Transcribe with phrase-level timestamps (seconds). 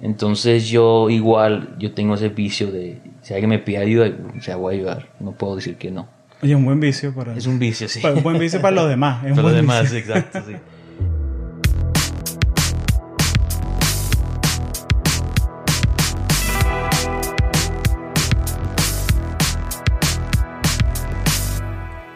[0.00, 4.56] Entonces yo igual, yo tengo ese vicio de, si alguien me pide ayuda, o sea,
[4.56, 5.08] voy a ayudar.
[5.20, 6.08] No puedo decir que no.
[6.42, 7.34] Oye, un buen vicio para...
[7.36, 8.00] Es un vicio, sí.
[8.00, 9.24] para- un buen vicio para los demás.
[9.24, 9.98] es Para los demás, vicio.
[9.98, 10.54] exacto, sí.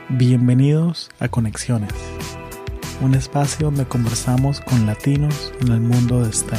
[0.08, 1.92] Bienvenidos a Conexiones,
[3.00, 6.58] un espacio donde conversamos con latinos en el mundo de STEM.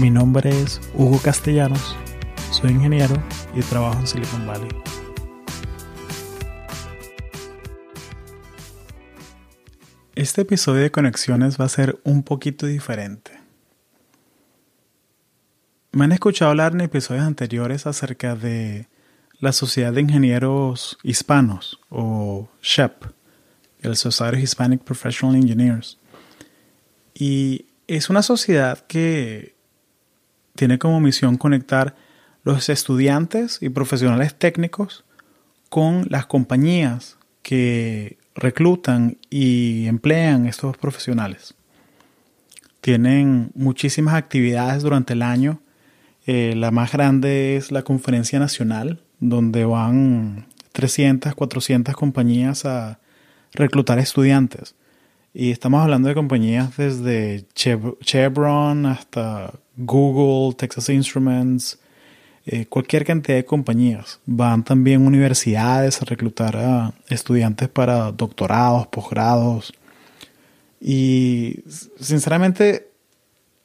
[0.00, 1.94] Mi nombre es Hugo Castellanos,
[2.52, 3.22] soy ingeniero
[3.54, 4.70] y trabajo en Silicon Valley.
[10.14, 13.32] Este episodio de Conexiones va a ser un poquito diferente.
[15.92, 18.88] Me han escuchado hablar en episodios anteriores acerca de
[19.38, 23.04] la Sociedad de Ingenieros Hispanos o SHEP,
[23.82, 25.98] el Society of Hispanic Professional Engineers.
[27.12, 29.59] Y es una sociedad que
[30.60, 31.94] tiene como misión conectar
[32.44, 35.06] los estudiantes y profesionales técnicos
[35.70, 41.54] con las compañías que reclutan y emplean estos profesionales.
[42.82, 45.62] Tienen muchísimas actividades durante el año.
[46.26, 53.00] Eh, la más grande es la conferencia nacional, donde van 300, 400 compañías a
[53.54, 54.74] reclutar estudiantes.
[55.32, 61.78] Y estamos hablando de compañías desde Chev- Chevron hasta Google, Texas Instruments,
[62.46, 64.18] eh, cualquier cantidad de compañías.
[64.26, 69.72] Van también universidades a reclutar a estudiantes para doctorados, posgrados.
[70.80, 71.60] Y
[72.00, 72.90] sinceramente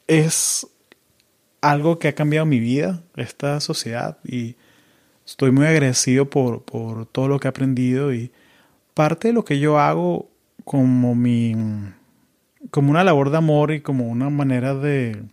[0.07, 0.67] es
[1.61, 4.19] algo que ha cambiado mi vida, esta sociedad.
[4.23, 4.55] Y
[5.25, 8.13] estoy muy agradecido por, por todo lo que he aprendido.
[8.13, 8.31] Y
[8.93, 10.29] parte de lo que yo hago
[10.65, 11.55] como mi
[12.71, 15.23] como una labor de amor y como una manera de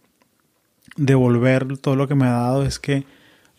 [0.97, 3.05] devolver todo lo que me ha dado es que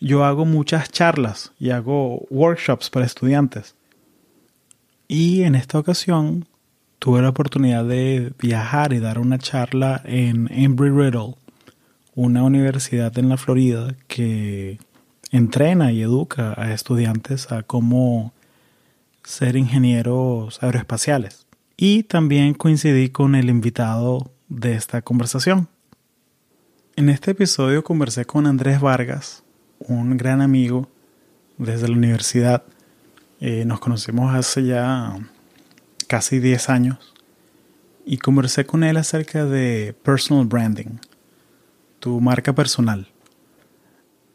[0.00, 3.74] yo hago muchas charlas y hago workshops para estudiantes.
[5.08, 6.46] Y en esta ocasión
[6.98, 11.34] tuve la oportunidad de viajar y dar una charla en Embry-Riddle,
[12.14, 14.78] una universidad en la Florida que
[15.30, 18.32] entrena y educa a estudiantes a cómo
[19.24, 21.43] ser ingenieros aeroespaciales.
[21.76, 25.68] Y también coincidí con el invitado de esta conversación.
[26.96, 29.42] En este episodio conversé con Andrés Vargas,
[29.80, 30.88] un gran amigo
[31.58, 32.62] desde la universidad.
[33.40, 35.18] Eh, nos conocimos hace ya
[36.06, 37.14] casi 10 años
[38.06, 40.98] y conversé con él acerca de personal branding,
[41.98, 43.08] tu marca personal.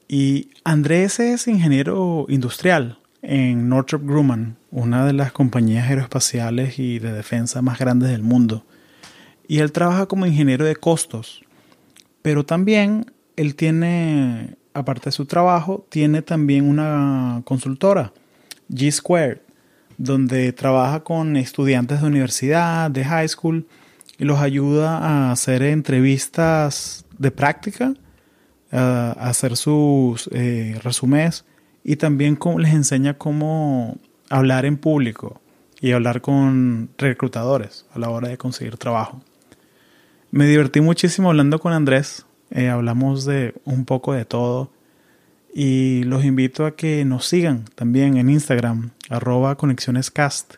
[0.08, 7.12] Y Andrés es ingeniero industrial en Northrop Grumman, una de las compañías aeroespaciales y de
[7.12, 8.66] defensa más grandes del mundo.
[9.48, 11.44] Y él trabaja como ingeniero de costos.
[12.22, 18.14] Pero también él tiene, aparte de su trabajo, tiene también una consultora,
[18.70, 19.40] G Squared,
[19.98, 23.68] donde trabaja con estudiantes de universidad, de high school,
[24.18, 27.94] y los ayuda a hacer entrevistas de práctica,
[28.72, 30.80] a hacer sus eh,
[31.84, 33.98] y también les enseña cómo
[34.30, 35.42] hablar en público
[35.82, 39.22] y hablar con reclutadores a la hora de conseguir trabajo.
[40.32, 42.26] Me divertí muchísimo hablando con Andrés.
[42.52, 44.72] eh, hablamos de un poco de todo.
[45.54, 50.56] Y los invito a que nos sigan también en Instagram, arroba conexionescast.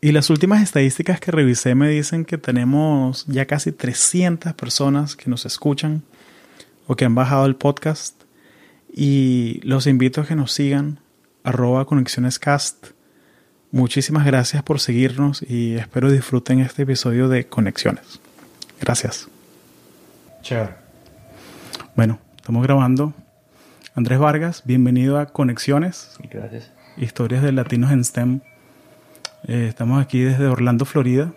[0.00, 5.30] Y las últimas estadísticas que revisé me dicen que tenemos ya casi 300 personas que
[5.30, 6.02] nos escuchan
[6.88, 8.20] o que han bajado el podcast.
[8.92, 10.98] Y los invito a que nos sigan,
[11.44, 12.88] arroba conexionescast.
[13.70, 18.20] Muchísimas gracias por seguirnos y espero disfruten este episodio de Conexiones.
[18.80, 19.28] Gracias.
[20.42, 20.74] Chévere.
[21.96, 23.14] Bueno, estamos grabando.
[23.94, 26.70] Andrés Vargas, bienvenido a Conexiones, Gracias.
[26.96, 28.40] historias de latinos en STEM.
[29.46, 31.32] Eh, estamos aquí desde Orlando, Florida.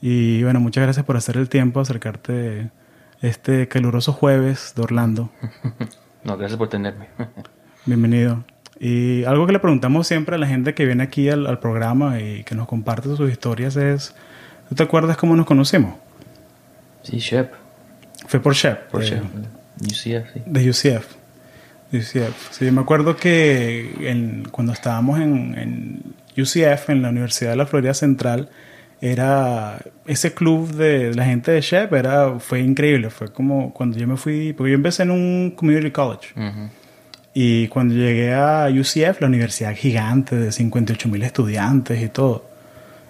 [0.00, 2.70] Y bueno, muchas gracias por hacer el tiempo, acercarte
[3.20, 5.30] este caluroso jueves de Orlando.
[6.24, 7.08] No, gracias por tenerme.
[7.84, 8.44] Bienvenido.
[8.84, 12.18] Y algo que le preguntamos siempre a la gente que viene aquí al, al programa
[12.20, 14.12] y que nos comparte sus historias es,
[14.68, 15.94] ¿tú te acuerdas cómo nos conocimos?
[17.02, 17.52] Sí, Shep.
[18.26, 18.88] Fue por Shep.
[18.90, 19.22] Por eh, Shep.
[19.82, 20.42] UCF, sí.
[20.46, 21.06] De UCF.
[21.92, 22.50] De UCF.
[22.50, 26.02] Sí, me acuerdo que en- cuando estábamos en, en
[26.42, 28.48] UCF, en la Universidad de la Florida Central,
[29.00, 33.10] era ese club de la gente de Shep, era, fue increíble.
[33.10, 36.28] Fue como cuando yo me fui, porque yo empecé en un community college.
[36.36, 36.68] Ujú.
[37.34, 42.44] Y cuando llegué a UCF, la universidad gigante de 58 mil estudiantes y todo,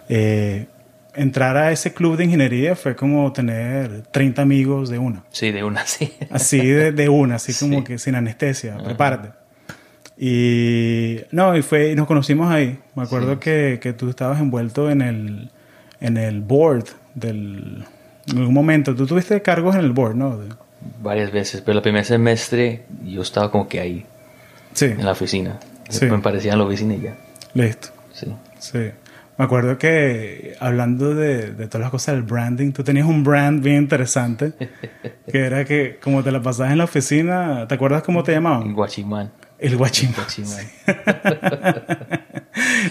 [0.08, 0.66] eh,
[1.14, 5.24] entrar a ese club de ingeniería fue como tener 30 amigos de una.
[5.30, 6.12] Sí, de una, sí.
[6.30, 9.30] Así de, de una, así como que sin anestesia, prepárate.
[10.16, 12.78] Y no, y fue, y nos conocimos ahí.
[12.94, 15.50] Me acuerdo que, que tú estabas envuelto en el,
[16.00, 16.84] en el board
[17.14, 17.84] del...
[18.28, 20.38] En algún momento, tú tuviste cargos en el board, ¿no?
[21.02, 24.06] Varias veces, pero el primer semestre yo estaba como que ahí,
[24.72, 25.58] sí, en la oficina.
[25.88, 26.06] Sí.
[26.06, 27.14] Me parecía en la oficina y ya.
[27.54, 27.88] listo.
[28.12, 28.26] Sí.
[28.58, 28.78] Sí.
[29.38, 33.62] Me acuerdo que hablando de, de todas las cosas del branding, tú tenías un brand
[33.62, 34.52] bien interesante,
[35.30, 38.36] que era que como te la pasabas en la oficina, ¿te acuerdas cómo te El
[38.38, 38.72] llamaban?
[38.74, 39.32] guachimán.
[39.58, 40.14] El guachimán.
[40.16, 40.66] Guachimán.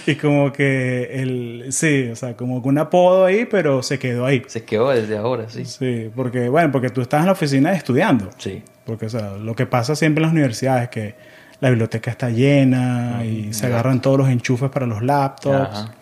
[0.07, 4.25] y como que el, sí, o sea, como que un apodo ahí, pero se quedó
[4.25, 4.42] ahí.
[4.48, 5.66] Se quedó desde ahora, sí.
[5.66, 8.30] Sí, porque, bueno, porque tú estás en la oficina estudiando.
[8.38, 8.63] Sí.
[8.86, 11.16] Porque, o sea, lo que pasa siempre en las universidades es que
[11.62, 15.69] la biblioteca está llena y se agarran todos los enchufes para los laptops.
[15.78, 15.94] Ajá.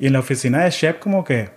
[0.00, 1.50] Y en la oficina de Shep como que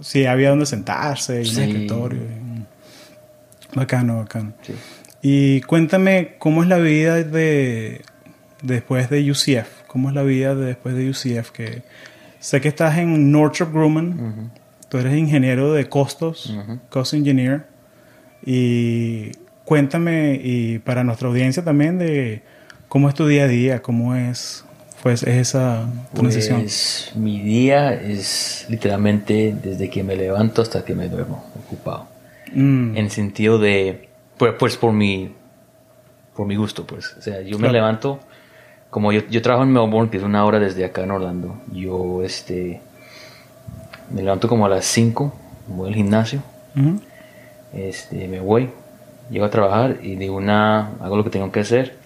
[0.00, 1.56] sí había donde sentarse y Sí.
[1.56, 2.20] un escritorio.
[2.20, 4.52] y- Bacano, bacano.
[4.62, 4.74] Sí.
[5.22, 8.02] Y cuéntame cómo es la vida de
[8.62, 9.84] después de UCF.
[9.86, 11.50] ¿Cómo es la vida de después de UCF?
[11.52, 11.82] Que
[12.40, 14.50] sé que estás en Northrop Grumman.
[14.88, 16.80] Tú eres ingeniero de costos, Ujú.
[16.88, 17.66] cost engineer.
[18.44, 19.30] Y
[19.70, 22.42] cuéntame, y para nuestra audiencia también, de
[22.88, 24.64] cómo es tu día a día, cómo es,
[25.00, 26.62] pues, es esa transición.
[26.62, 32.08] Pues mi día es literalmente desde que me levanto hasta que me duermo, ocupado.
[32.52, 34.08] Mm, En sentido de,
[34.38, 35.36] pues, pues por mi,
[36.34, 37.14] por mi gusto, pues.
[37.16, 38.18] O sea, yo me levanto,
[38.90, 41.62] como yo, yo trabajo en Melbourne, que es una hora desde acá en Orlando.
[41.72, 42.80] Yo, este,
[44.12, 45.32] me levanto como a las 5,
[45.68, 46.42] voy al gimnasio,
[47.72, 48.68] este, me voy,
[49.30, 51.96] llego a trabajar y de una hago lo que tengo que hacer.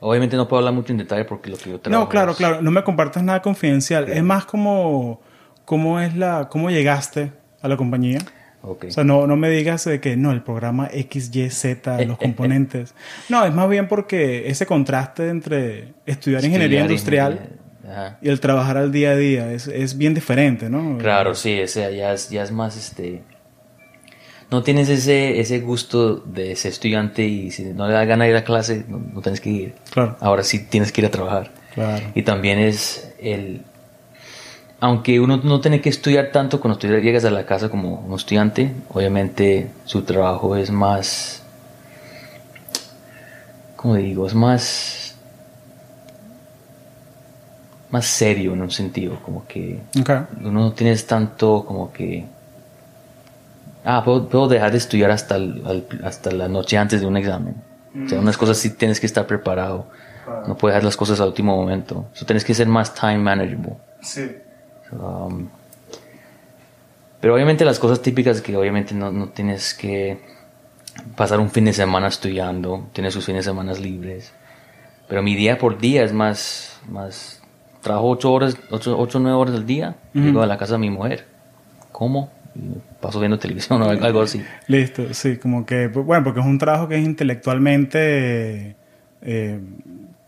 [0.00, 2.36] Obviamente no puedo hablar mucho en detalle porque lo que yo trabajo No, claro, es-
[2.36, 2.60] claro.
[2.60, 4.08] No me compartas nada confidencial.
[4.08, 5.20] Es más como
[5.64, 7.30] cómo es la, cómo llegaste
[7.60, 8.18] a la compañía.
[8.62, 8.86] Ok.
[8.88, 12.18] O sea, no, no me digas de que no, el programa X, Y, Z, los
[12.18, 12.94] componentes.
[13.28, 18.18] No, es más bien porque ese contraste entre estudiar ingeniería industrial ingeniería.
[18.22, 20.98] Y el trabajar al día a día es, es bien diferente, ¿no?
[20.98, 23.22] Claro, sí, o sea, ya es, ya es más este.
[24.52, 28.36] No tienes ese, ese gusto de ser estudiante y si no le da gana ir
[28.36, 29.74] a clase, no, no tienes que ir.
[29.90, 31.50] Claro, Ahora sí tienes que ir a trabajar.
[31.74, 32.06] claro.
[32.14, 33.62] Y también es el.
[34.78, 38.14] Aunque uno no tiene que estudiar tanto cuando tú llegas a la casa como un
[38.14, 41.42] estudiante, obviamente su trabajo es más.
[43.76, 44.26] ¿Cómo digo?
[44.26, 45.16] Es más.
[47.90, 50.10] más serio en un sentido, como que Ok.
[50.40, 52.24] uno no tienes tanto como que
[53.84, 57.16] ah puedo, puedo dejar de estudiar hasta el- al- hasta la noche antes de un
[57.16, 57.56] examen
[58.04, 59.86] o sea unas cosas sí tienes que estar preparado.
[60.46, 62.06] No puedes dejar las cosas al último momento.
[62.14, 63.76] So, tienes que ser más time manageable.
[64.00, 64.30] Sí.
[64.92, 65.48] Um,
[67.20, 70.20] pero obviamente las cosas típicas que obviamente no, no tienes que
[71.16, 74.32] pasar un fin de semana estudiando, tienes sus fines de semana libres.
[75.08, 77.42] Pero mi día por día es más, más
[77.82, 80.90] trabajo ocho horas, ocho, ocho nueve horas al día, llego a la casa de mi
[80.90, 81.26] mujer,
[81.90, 82.41] como, y
[83.00, 84.42] paso viendo televisión o algo, así.
[84.66, 88.76] Listo, sí, como que, bueno, porque es un trabajo que es intelectualmente
[89.22, 89.60] eh,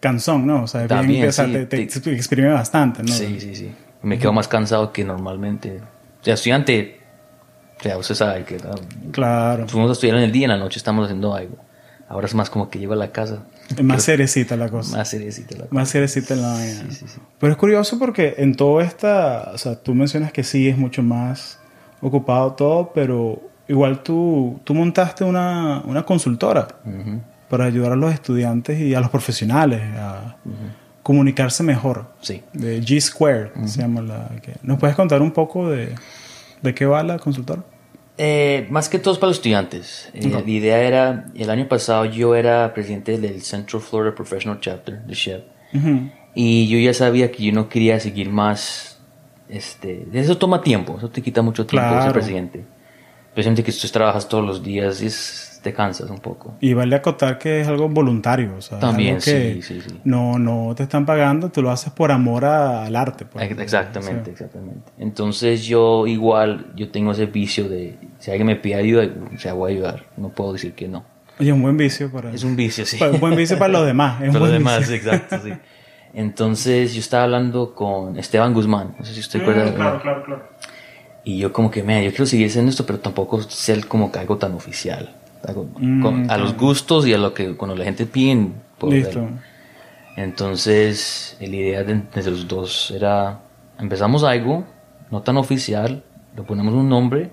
[0.00, 0.64] cansón, ¿no?
[0.64, 3.12] O sea, También, sea, sí, te, te te- exprime bastante, ¿no?
[3.12, 3.72] Sí, sí, sí.
[4.02, 5.80] Me quedo más cansado que normalmente.
[6.20, 7.00] O sea, estudiante,
[7.80, 8.58] o sea, usted sabe que
[9.12, 9.66] Claro.
[9.68, 11.56] fuimos a estudiar en el día, en la noche estamos haciendo algo.
[12.06, 13.44] Ahora es más como que llego a la casa.
[13.74, 14.94] Es más seriecita la cosa.
[14.98, 15.74] Más seriecita la cosa.
[15.74, 16.82] Más seriecita en la vaina.
[16.90, 17.18] Sí, sí, sí.
[17.40, 21.02] Pero es curioso porque en todo esta, o sea, tú mencionas que sí es mucho
[21.02, 21.58] más
[22.04, 26.68] ocupado todo, pero igual tú, tú montaste una, una consultora
[27.48, 30.36] para ayudar a los estudiantes y a los profesionales a
[31.02, 32.06] comunicarse mejor.
[32.20, 32.42] Sí.
[32.52, 34.54] De G Square se llama la que.
[34.62, 35.94] ¿Nos puedes contar un poco de,
[36.62, 37.62] de qué va la consultora?
[38.16, 40.10] Eh, más que todo es para los estudiantes.
[40.14, 40.28] Eh.
[40.28, 45.14] La idea era, el año pasado yo era presidente del Central Florida Professional Chapter, de
[45.14, 45.44] SHEP.
[46.36, 48.93] Y yo ya sabía que yo no quería seguir más.
[49.48, 52.02] Este, eso toma tiempo, eso te quita mucho tiempo Claro.
[52.04, 52.64] ser presidente.
[53.28, 56.54] Especialmente que tú trabajas todos los días y es- te cansas un poco.
[56.60, 58.54] Y vale acotar que es algo voluntario.
[58.56, 60.00] O sea, También, algo que sí, sí, sí.
[60.04, 63.24] No, no te están pagando, tú lo haces por amor a- al arte.
[63.24, 63.50] pues.
[63.50, 64.92] Ex- Exactamente, exactamente.
[64.98, 69.54] Entonces yo igual, yo tengo ese vicio de, si alguien me pide ayuda, o sea,
[69.54, 70.04] voy a ayudar.
[70.18, 71.04] No puedo decir que no.
[71.40, 72.30] Oye, un buen vicio para...
[72.32, 72.96] Es un vicio, sí.
[73.00, 74.20] pa- un buen vicio para los demás.
[74.22, 74.94] Es Para los demás, vicio.
[74.96, 75.50] exacto, sí.
[76.14, 79.70] Entonces yo estaba hablando con Esteban Guzmán, no sé si usted recuerda.
[79.70, 80.48] Mm, claro, claro, claro.
[81.24, 84.18] Y yo como que, me yo quiero seguir haciendo esto, pero tampoco ser como que
[84.20, 85.14] algo tan oficial.
[85.46, 88.48] Algo Mm, con- a los gustos y a lo que cuando la gente pide.
[88.78, 89.20] puedo Listo.
[89.20, 89.30] ver.
[90.16, 93.40] Entonces, la idea de, los dos era,
[93.78, 94.64] empezamos algo,
[95.10, 96.02] no tan oficial,
[96.36, 97.30] le ponemos un nombre,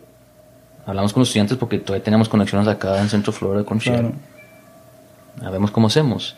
[0.86, 3.94] hablamos con los estudiantes porque todavía tenemos conexiones acá en Centro Florida con Shell.
[4.00, 4.14] Claro.
[5.46, 6.36] A vemos cómo hacemos.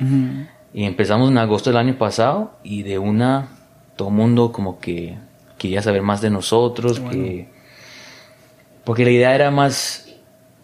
[0.73, 3.49] Y empezamos en agosto del año pasado y de una,
[3.95, 5.17] todo el mundo como que
[5.57, 7.47] quería saber más de nosotros, que...
[8.83, 10.09] Porque la idea era más,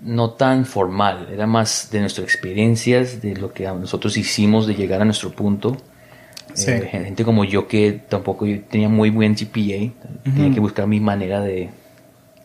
[0.01, 5.01] no tan formal, era más de nuestras experiencias, de lo que nosotros hicimos de llegar
[5.01, 5.77] a nuestro punto.
[6.53, 6.71] Sí.
[6.71, 10.99] Eh, gente como yo que tampoco yo tenía muy buen GPA, tenía que buscar mi
[10.99, 11.69] manera de,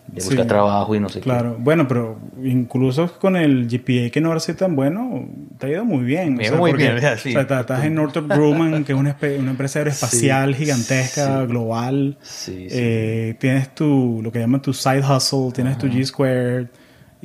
[0.07, 0.29] de Sí.
[0.29, 1.25] buscar trabajo y no sé qué.
[1.25, 5.27] Claro, bueno, pero incluso con el GPA que no ahora sí tan bueno,
[5.59, 6.35] te ha ido muy bien.
[6.35, 7.19] Me ha ido muy porque, bien, ¿verdad?
[7.21, 7.31] Sí.
[7.31, 11.47] O sea, estás- en Northrop Grumman, que es una, una empresa aeroespacial Sí, gigantesca, sí.
[11.47, 12.17] global.
[12.23, 12.69] Sí, sí.
[12.71, 16.67] Eh, tienes tu, lo que llaman tu side hustle, tienes tu G Squared.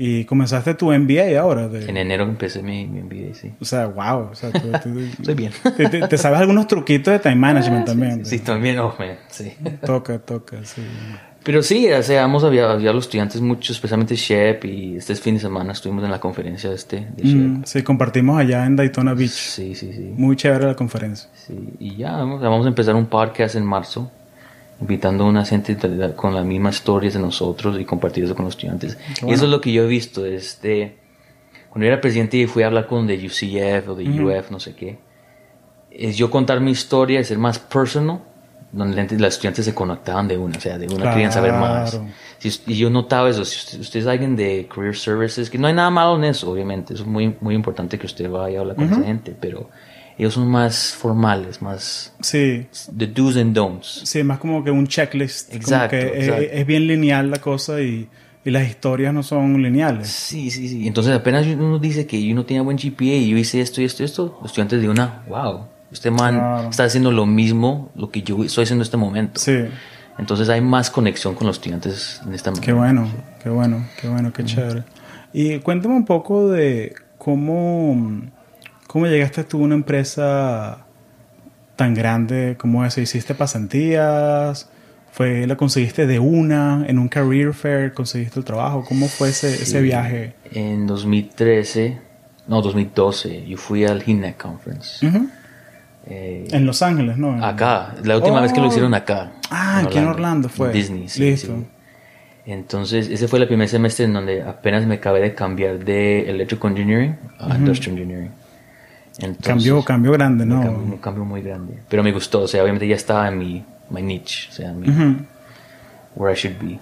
[0.02, 1.68] Y comenzaste tu MBA ahora.
[1.68, 3.52] de- En enero empecé mi, mi MBA, sí.
[3.60, 4.30] o sea, wow.
[4.32, 5.52] O sea, tú- tú- Soy bien.
[5.76, 8.26] te, te- te sabes algunos truquitos de time management también.
[8.26, 9.52] Sí, también, oh, man, sí.
[9.86, 10.82] Toca, toca, sí.
[11.44, 15.36] Pero sí, o sea, hemos había, había los estudiantes mucho, especialmente Shep, y este fin
[15.36, 17.36] de semana estuvimos en la conferencia este de Shep.
[17.36, 19.30] Mm, sí, compartimos allá en Daytona Beach.
[19.30, 21.30] Sí, sí, sí, Muy chévere la conferencia.
[21.34, 21.58] sí.
[21.80, 24.12] Y ya, vamos, vamos a empezar un podcast en marzo,
[24.82, 25.78] invitando a una gente
[26.16, 28.98] con las mismas historias de nosotros y compartir eso con los estudiantes.
[29.26, 30.98] Y eso es lo que yo he visto, este,
[31.70, 34.60] cuando yo era presidente y fui a hablar con de UCF o de UF, no
[34.60, 35.00] sé qué,
[35.92, 38.22] es yo contar mi historia, ser más personal,
[38.72, 41.92] donde los estudiantes se conectaban de una, o sea, de una querían saber más.
[41.92, 42.06] Claro.
[42.38, 45.74] Si- y yo notaba eso, si usted, es alguien de Career Services, que no hay
[45.74, 48.86] nada malo en eso, obviamente, es muy, muy importante que usted vaya a hablar con
[48.86, 49.70] esa gente, pero
[50.18, 54.02] ellos son más formales, más Sí, the do's and don'ts.
[54.06, 55.54] sí, más como que un checklist.
[55.54, 56.48] Exacto, Como que es- exacto.
[56.52, 58.08] Es, bien lineal la cosa y,
[58.46, 60.08] y las historias no son lineales.
[60.10, 60.88] Sí, sí, sí.
[60.88, 63.86] Entonces apenas uno dice que yo no tenía buen GPA y yo hice esto y
[63.86, 66.70] esto y esto, los estudiantes de una, wow, este man Claro.
[66.70, 69.40] está haciendo lo mismo, lo que yo estoy haciendo en este momento.
[69.40, 69.58] Sí,
[70.18, 73.08] Entonces hay más conexión con los estudiantes en esta qué bueno,
[73.42, 74.84] qué bueno, qué bueno, qué chévere.
[75.32, 78.22] Y cuéntame un poco de cómo,
[78.88, 80.86] cómo llegaste tú a una empresa
[81.76, 83.00] tan grande como esa.
[83.00, 84.70] ¿Hiciste pasantías?
[85.12, 86.86] ¿Fue, ¿La conseguiste de una?
[86.88, 88.84] ¿En un career fair conseguiste el trabajo?
[88.88, 90.36] ¿Cómo fue ese, ese viaje?
[90.52, 91.98] En 2013,
[92.48, 95.06] no, 2012, yo fui al HINEC Conference.
[95.08, 95.30] Ujú.
[96.08, 97.36] Eh, En Los Ángeles, ¿no?
[97.36, 98.42] En- acá, la última Oh.
[98.42, 99.32] vez que lo hicieron acá.
[99.52, 100.72] Ah, aquí en Orlando fue.
[100.72, 101.56] Disney, sí, Listo.
[101.56, 101.66] sí.
[102.46, 106.72] Entonces, ese fue el primer semestre en donde apenas me acabé de cambiar de Electrical
[106.72, 108.32] Engineering a Industrial Engineering.
[109.20, 110.62] Entonces, Cambió, cambió grande, un ¿no?
[110.64, 111.74] cambio, un cambio muy grande.
[111.90, 114.88] Pero me gustó, o sea, obviamente ya estaba en mi my niche, o sea, mi,
[116.16, 116.80] where I should be.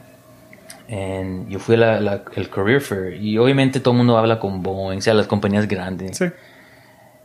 [0.90, 4.40] And yo fui a la, la- el Career Fair y obviamente todo el mundo habla
[4.40, 6.18] con Boeing, o sea, las compañías grandes.
[6.18, 6.26] Sí.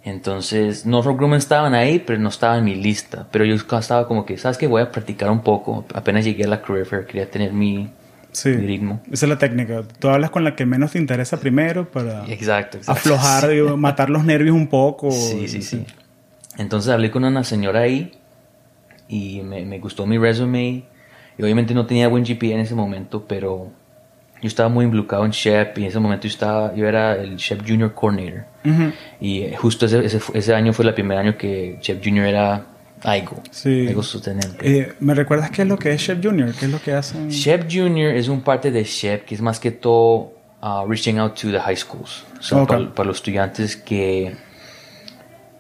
[0.05, 3.29] Entonces, Northrop Grumman estaban ahí, pero no estaba en mi lista.
[3.31, 4.67] Pero yo estaba como que, ¿sabes qué?
[4.67, 5.85] Voy a practicar un poco.
[5.95, 7.89] Apenas llegué a la Career Fair, quería tener mi,
[8.33, 8.49] Sí.
[8.49, 9.01] mi ritmo.
[9.13, 9.83] Esa es la técnica.
[10.01, 12.93] Tú hablas con la que menos te interesa primero para Exacto, exacto.
[13.15, 15.11] aflojar, digo, matar los nervios un poco.
[15.13, 15.87] Sí, sí, sí.
[16.59, 18.13] Entonces hablé con una señora ahí
[19.09, 20.85] y me, me gustó mi resume.
[21.39, 23.71] Y obviamente no tenía buen GPA en ese momento, pero
[24.43, 27.37] yo estaba muy involucrado en Shep y en ese momento yo, estaba, yo era el
[27.37, 28.45] Shep Junior Coordinator.
[28.65, 28.93] Ujú.
[29.21, 32.67] Y eh, justo ese, ese, ese año fue el primer año que Shep Junior era
[33.05, 33.41] AIGO.
[33.53, 33.87] Sí.
[33.89, 34.57] AIGO sostenente.
[34.61, 36.53] Eh, ¿Me recuerdas qué es lo que es Chef Junior?
[36.53, 37.29] ¿Qué es lo que hacen?
[37.31, 41.35] Shep Junior es un parte de Shep que es más que todo uh, reaching out
[41.41, 42.25] to the high schools.
[42.39, 42.69] O sea, Ok.
[42.69, 44.35] para, para los estudiantes que,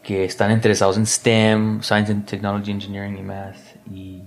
[0.02, 3.56] que están interesados en STEM, Science and Technology, Engineering y Math.
[3.92, 4.22] Y,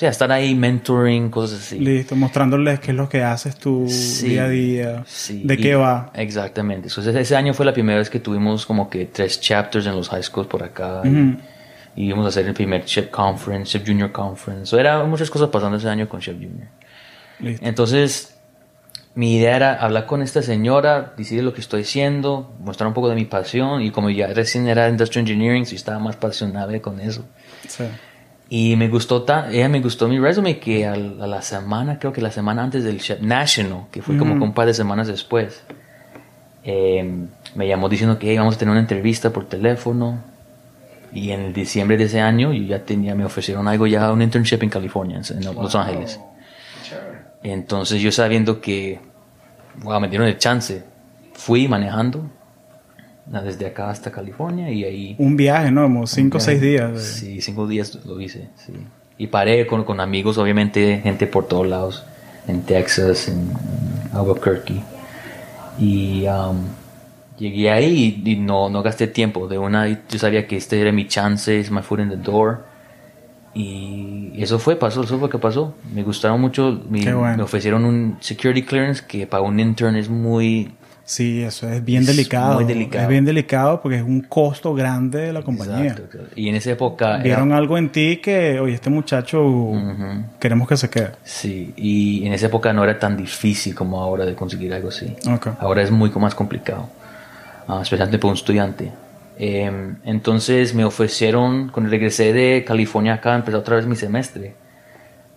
[0.00, 1.78] sea, están ahí mentoring, cosas así.
[1.78, 5.42] Listo, mostrándoles qué es lo que haces tú Sí, día a día, sí.
[5.44, 6.10] de qué va.
[6.14, 6.88] Exactamente.
[6.88, 10.08] Entonces, ese año fue la primera vez que tuvimos como que tres chapters en los
[10.08, 11.02] high schools por acá.
[11.04, 11.36] Ujú.
[11.96, 14.66] Y íbamos a hacer el primer Chef Conference, Chef Junior Conference.
[14.66, 16.68] So, era muchas cosas pasando ese año con Chef Junior.
[17.38, 17.66] Listo.
[17.66, 18.36] Entonces,
[19.14, 23.08] mi idea era hablar con esta señora, decirle lo que estoy haciendo, mostrar un poco
[23.10, 23.82] de mi pasión.
[23.82, 27.24] Y como ya recién era Industrial Engineering, sí estaba más apasionada con eso.
[27.68, 27.84] Sí.
[28.52, 32.12] Y me gustó, ta- ella me gustó mi resume que al- a, la semana, creo
[32.12, 34.40] que la semana antes del Chef National, que fue como Ujú.
[34.40, 35.62] que un par de semanas después,
[36.64, 40.18] eh, me llamó diciendo que "Hey, vamos a tener una entrevista por teléfono.
[41.12, 44.62] Y en diciembre de ese año yo ya tenía, me ofrecieron algo ya, un internship
[44.62, 46.20] en California, en Los Ángeles.
[47.42, 49.00] Entonces yo sabiendo que,
[49.82, 50.84] wow, me dieron el chance,
[51.34, 52.28] fui manejando
[53.26, 55.14] desde acá hasta California y ahí...
[55.18, 55.82] Un viaje, ¿no?
[55.84, 56.92] Como cinco o seis días.
[56.92, 58.72] de- Sí, cinco días lo hice, sí.
[59.18, 62.04] Y paré con, con amigos, obviamente, gente por todos lados,
[62.48, 64.80] en Texas, en, en Albuquerque.
[65.78, 66.56] Y um,
[67.38, 69.46] llegué ahí y, y no, no gasté tiempo.
[69.46, 72.64] De una, yo sabía que este era mi chance, es my foot in the door.
[73.52, 75.74] Y eso fue, pasó, eso fue lo que pasó.
[75.92, 77.36] Me gustaron mucho, mi- bueno.
[77.36, 80.72] me ofrecieron un security clearance que para un intern es muy...
[81.10, 82.54] Sí, eso es bien Es delicado.
[82.54, 83.02] muy delicado.
[83.02, 85.86] Es bien delicado porque es un costo grande de la compañía.
[85.90, 86.18] Exacto.
[86.36, 87.14] Y en esa época...
[87.16, 90.24] era- Vieron algo en ti que, oye, este muchacho Ujú.
[90.38, 91.10] queremos que se quede.
[91.24, 95.12] Sí, y en esa época no era tan difícil como ahora de conseguir algo así.
[95.28, 95.48] Ok.
[95.58, 96.88] Ahora es muy más complicado,
[97.66, 98.92] ah, especialmente para un estudiante.
[99.36, 99.68] Eh,
[100.04, 104.54] entonces me ofrecieron, cuando regresé de California acá, empecé otra vez mi semestre,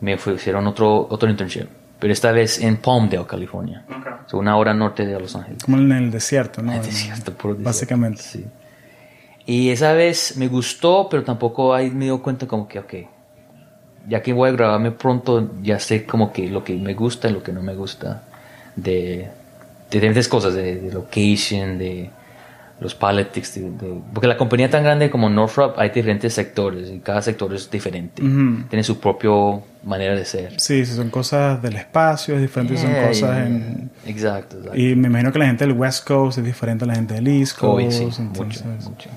[0.01, 1.65] me ofrecieron otro, otro internship,
[2.03, 3.85] pero esta vez en Palmdale, California.
[4.25, 5.63] So, una hora norte de Los Ángeles.
[5.63, 6.73] Como en el desierto, ¿no?
[6.77, 7.69] Es desierto, puro desierto.
[7.69, 8.21] Básicamente.
[8.21, 8.45] Sí.
[9.45, 12.93] Y esa vez me gustó, pero tampoco ahí me dio cuenta como que, ok,
[14.09, 17.31] ya que voy a grabarme pronto, ya sé como que lo que me gusta y
[17.31, 18.23] lo que no me gusta
[18.75, 19.29] de, de
[19.89, 22.09] diferentes cosas, de, de location, de
[22.83, 26.99] los politics, de- de- porque la compañía tan grande como Northrop hay diferentes sectores y
[26.99, 28.21] cada sector es diferente,
[28.69, 29.31] tiene su propia
[29.83, 30.59] manera de ser.
[30.59, 33.89] Sí, sí, son cosas del espacio, es diferente, son Yeah, cosas yeah, en...
[34.05, 34.77] Exacto, exacto.
[34.77, 37.27] Y me imagino que la gente del West Coast es diferente a la gente del
[37.27, 37.77] East Coast.
[37.85, 39.09] Hoy sí, entonces, mucho, mucho.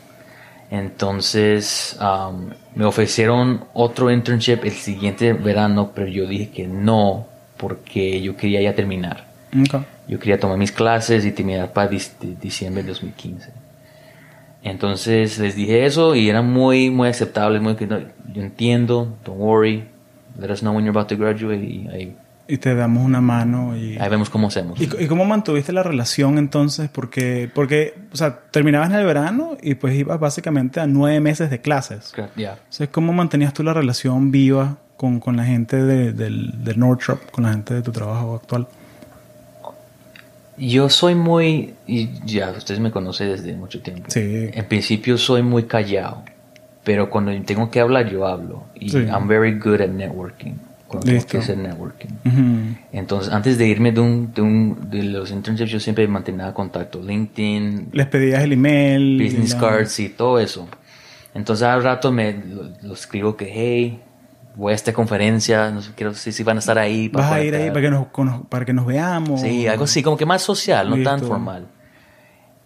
[0.70, 8.20] Entonces um, me ofrecieron otro internship el siguiente verano, pero yo dije que no, porque
[8.20, 9.26] yo quería ya terminar.
[9.52, 9.82] Ok.
[10.08, 13.50] Yo quería tomar mis clases y terminar para diciembre de 2015.
[14.62, 19.84] Entonces les dije eso y eran muy, muy aceptables, muy yo entiendo, don't worry,
[20.38, 22.16] let us know when you're about to graduate y ahí,
[22.48, 23.96] Y te damos una mano y...
[23.98, 24.80] ahí vemos cómo hacemos.
[24.80, 26.88] ¿Y, y cómo mantuviste la relación entonces?
[26.88, 31.48] Porque, porque, o sea, terminabas en el verano y pues ibas básicamente a nueve meses
[31.48, 32.12] de clases.
[32.36, 32.54] Ya.
[32.54, 37.30] Entonces, ¿cómo mantenías tú la relación viva con, con la gente de, del, del Northrop,
[37.30, 38.66] con la gente de tu trabajo actual?
[40.58, 44.04] Yo soy muy, y ya ustedes me conocen desde mucho tiempo.
[44.08, 44.48] Sí.
[44.52, 46.22] En principio soy muy callado,
[46.84, 48.64] pero cuando tengo que hablar yo hablo.
[48.74, 48.98] Y Sí.
[48.98, 50.54] I'm very good at networking.
[50.88, 51.32] Cuando tengo Listo.
[51.32, 52.08] que hacer networking.
[52.92, 57.02] Entonces, antes de irme de, un, de, un, de los internships, yo siempre mantenía contacto.
[57.02, 59.20] LinkedIn, Les pedías el email.
[59.20, 60.68] business cards y todo eso.
[61.34, 64.00] Entonces, al rato me lo, lo escribo que, hey,
[64.56, 67.08] voy a esta conferencia, no sé, quiero si, si van a estar ahí.
[67.08, 67.72] Vas a ir ahí estar".
[67.74, 67.90] para que
[68.24, 69.40] nos, para que nos veamos.
[69.40, 71.66] Sí, algo así, como que más social, no tan formal.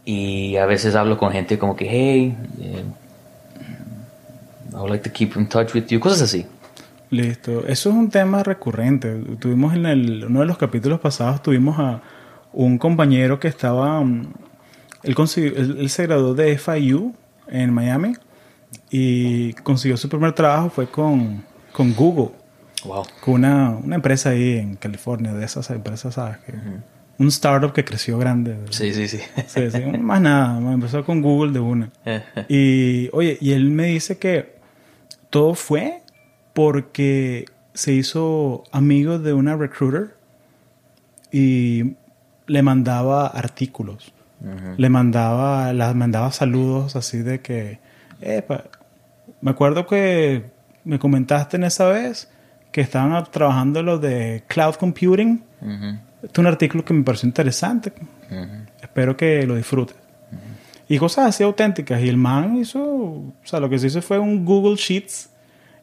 [0.04, 2.84] Y a veces hablo con gente como que, hey, eh,
[4.72, 6.46] I would like to keep in touch with you, cosas así.
[7.10, 7.66] Listo.
[7.66, 9.12] Eso es un tema recurrente.
[9.40, 12.00] Tuvimos en el, uno de los capítulos pasados, tuvimos a
[12.52, 14.00] un compañero que estaba...
[14.02, 14.32] mm,
[15.02, 17.14] Él, consiguió- él, él se graduó de FIU
[17.48, 18.12] en Miami
[18.90, 21.42] y consiguió su primer trabajo fue con,
[21.72, 22.30] con Google,
[22.84, 23.04] Wow.
[23.20, 26.38] con una, una empresa ahí en California, de esas empresas, ¿sabes?
[26.38, 26.52] Que,
[27.18, 28.56] Un startup que creció grande.
[28.70, 29.18] Sí, sí, sí.
[29.46, 31.90] Sí, sí, más nada, empezó con Google de una.
[32.48, 34.54] Y oye, y él me dice que
[35.28, 36.00] todo fue
[36.54, 40.14] porque se hizo amigo de una recruiter
[41.30, 41.92] y
[42.46, 44.12] le mandaba artículos.
[44.78, 47.78] Le mandaba, las mandaba saludos así de que,
[48.22, 48.64] "Epa,
[49.42, 50.44] me acuerdo que
[50.84, 52.28] me comentaste en esa vez
[52.72, 55.42] que estaban trabajando lo de cloud computing.
[56.22, 57.92] Este es un artículo que me pareció interesante.
[58.80, 59.96] Espero que lo disfrutes.
[60.88, 62.00] Y cosas así auténticas.
[62.02, 65.30] Y el man hizo, o sea, lo que se hizo fue un Google Sheets.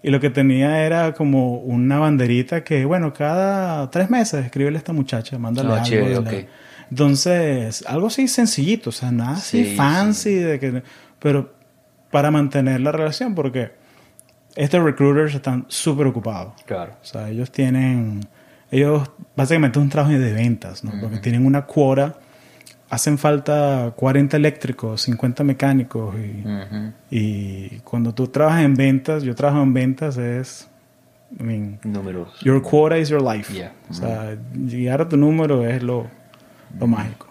[0.03, 4.79] Y lo que tenía era como una banderita que, bueno, cada tres meses escríbele a
[4.79, 5.85] esta muchacha, mándale Ah, algo.
[5.85, 6.45] chévere, de la- ok.
[6.91, 10.83] Entonces, algo así sencillito, o sea, nada así Sí, fancy, de que,
[11.19, 11.53] pero
[12.11, 13.71] para mantener la relación, porque
[14.57, 16.53] estos recruiters están súper ocupados.
[16.65, 16.93] Claro.
[17.01, 18.21] O sea, ellos tienen,
[18.71, 20.91] ellos básicamente es un trabajo de ventas, ¿no?
[20.99, 22.15] Porque tienen una cuota,
[22.89, 26.15] hacen falta 40 eléctricos, 50 mecánicos
[27.11, 30.67] y, cuando tú trabajas en ventas, yo trabajo en ventas es,
[31.39, 32.39] I mean, Números.
[32.41, 33.53] your quota is your life.
[33.53, 33.73] Yeah.
[33.89, 36.07] O sea, llegar a tu número es lo,
[36.79, 37.27] lo mágico.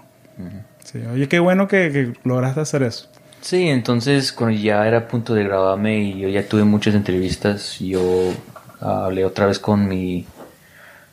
[0.84, 3.10] Sí, Oye, qué bueno que, que lograste hacer eso.
[3.40, 7.78] Sí, entonces cuando ya era a punto de grabarme y yo ya tuve muchas entrevistas,
[7.78, 8.32] yo
[8.80, 10.26] ah, hablé otra vez con mi,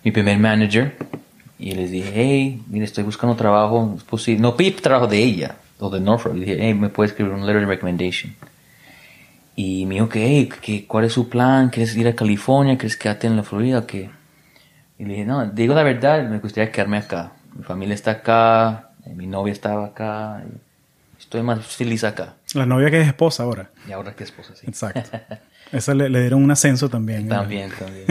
[0.04, 0.96] mi primer manager
[1.60, 4.42] y les dije, hey, mire, estoy buscando trabajo, es posible.
[4.42, 7.46] No pedí trabajo de ella o de Norfolk, le dije, hey, me puede escribir un
[7.46, 8.36] letter of recommendation.
[9.56, 11.70] Y me dijo que, hey, que, ¿cuál es su plan?
[11.70, 12.78] ¿Quieres ir a California?
[12.78, 13.86] ¿Quieres quedarte en la Florida?
[13.86, 14.10] qué?
[14.98, 17.34] Y le dije, no, digo la verdad, me gustaría quedarme acá.
[17.56, 20.44] Mi familia está acá, mi novia estaba acá,
[21.24, 22.36] estoy más feliz acá.
[22.54, 23.70] La novia que es esposa ahora.
[23.88, 24.66] Y ahora que esposa, sí.
[24.68, 25.10] Exacto.
[25.72, 27.28] Esa le, le dieron un ascenso también.
[27.28, 28.06] También, también.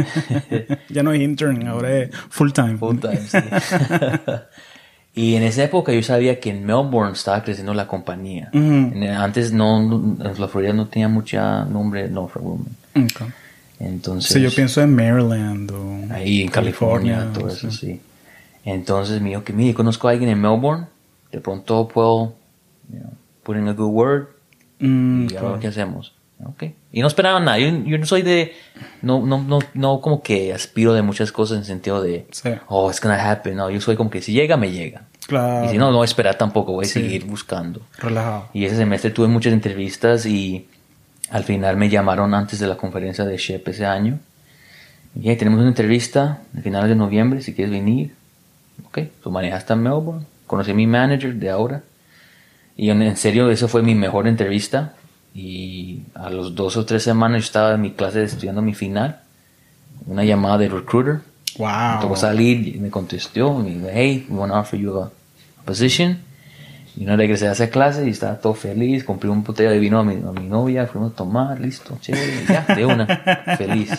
[0.89, 2.77] Ya no es intern, ahora es full time.
[2.77, 3.39] Full time, sí.
[5.15, 8.49] y en esa época yo sabía que en Melbourne estaba creciendo la compañía.
[8.53, 8.63] Ujú.
[8.63, 12.77] En- Antes no, no- en la Florida no tenía mucha nombre Norfolk Grumman.
[12.97, 13.33] Ok.
[13.79, 18.01] Entonces, Sí, yo pienso en Maryland o ahí en California, todo eso, sí.
[18.65, 20.87] Entonces me dijo que, mire, conozco a alguien en Melbourne,
[21.33, 22.33] de pronto puedo,
[22.93, 23.11] you know,
[23.43, 24.27] put in a good word
[24.79, 26.13] Mm, y a ver qué hacemos.
[26.45, 26.65] Ok.
[26.93, 27.57] Y no esperaba nada.
[27.61, 28.53] Yo, yo no soy de.
[29.01, 32.27] No, no, no, no como que aspiro de muchas cosas en el sentido de.
[32.33, 32.51] Sí.
[32.67, 33.55] Oh, it's gonna happen.
[33.57, 35.03] No, yo soy como que si llega, me llega.
[35.29, 35.67] Claro.
[35.67, 36.73] Y si no, no a esperar tampoco.
[36.73, 36.95] Voy a Sí.
[36.95, 37.81] seguir buscando.
[37.99, 38.49] Relajado.
[38.53, 40.67] Y ese semestre tuve muchas entrevistas y
[41.31, 44.19] al final me llamaron antes de la conferencia de SHEP ese año.
[45.15, 48.15] Y ahí tenemos una entrevista a finales de noviembre, si quieres venir.
[48.87, 50.27] Ok, tú manejaste en Melbourne.
[50.49, 51.83] Conocí a mi manager de ahora.
[52.77, 54.95] Y en, en serio, esa fue mi mejor entrevista.
[55.35, 59.21] Y a los dos o tres semanas yo estaba en mi clase estudiando mi final.
[60.07, 61.21] Una llamada de recruiter.
[61.59, 62.17] Me tocó Wow.
[62.17, 63.59] salir y me contestó.
[63.59, 65.11] Me dijo, hey, we want to offer you a
[65.65, 66.19] position.
[66.95, 69.03] Y no regresé a esa clase y estaba todo feliz.
[69.05, 70.87] Compré un botella de vino a mi, a mi novia.
[70.87, 72.45] Fuimos a tomar, listo, chévere.
[72.47, 73.07] Ya, de una.
[73.59, 73.91] feliz.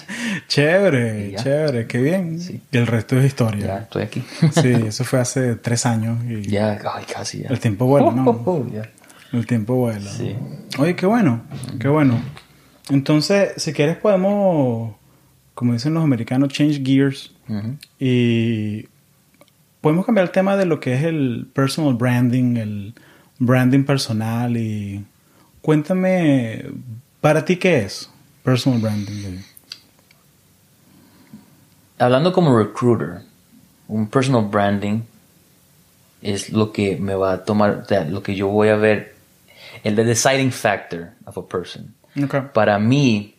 [0.47, 1.38] Chévere, ya.
[1.43, 2.39] chévere, qué bien.
[2.39, 2.62] Sí.
[2.71, 3.77] Y el resto es Ya, historia.
[3.79, 4.23] estoy aquí.
[4.51, 6.23] Sí, eso fue hace tres años.
[6.29, 7.49] Y ya, ay, casi ya.
[7.49, 8.29] El tiempo vuela, ¿no?
[8.29, 8.84] Oh, oh, oh, ya.
[9.32, 10.12] El tiempo vuela.
[10.12, 10.36] Sí.
[10.77, 11.41] Oye, qué bueno,
[11.79, 12.21] qué bueno.
[12.91, 14.93] Entonces, si quieres podemos,
[15.56, 17.34] como dicen los americanos, change gears
[17.99, 18.86] y
[19.84, 22.93] podemos cambiar el tema de lo que es el personal branding, el
[23.38, 25.04] branding personal y
[25.62, 26.63] cuéntame,
[27.19, 28.10] ¿para ti qué es
[28.43, 29.39] personal branding?
[32.00, 33.24] Hablando como recruiter,
[33.89, 35.02] un personal branding
[36.22, 39.15] es lo que me va a tomar, lo que yo voy a ver,
[39.84, 41.93] el the deciding factor of a person.
[42.54, 43.36] Para mí,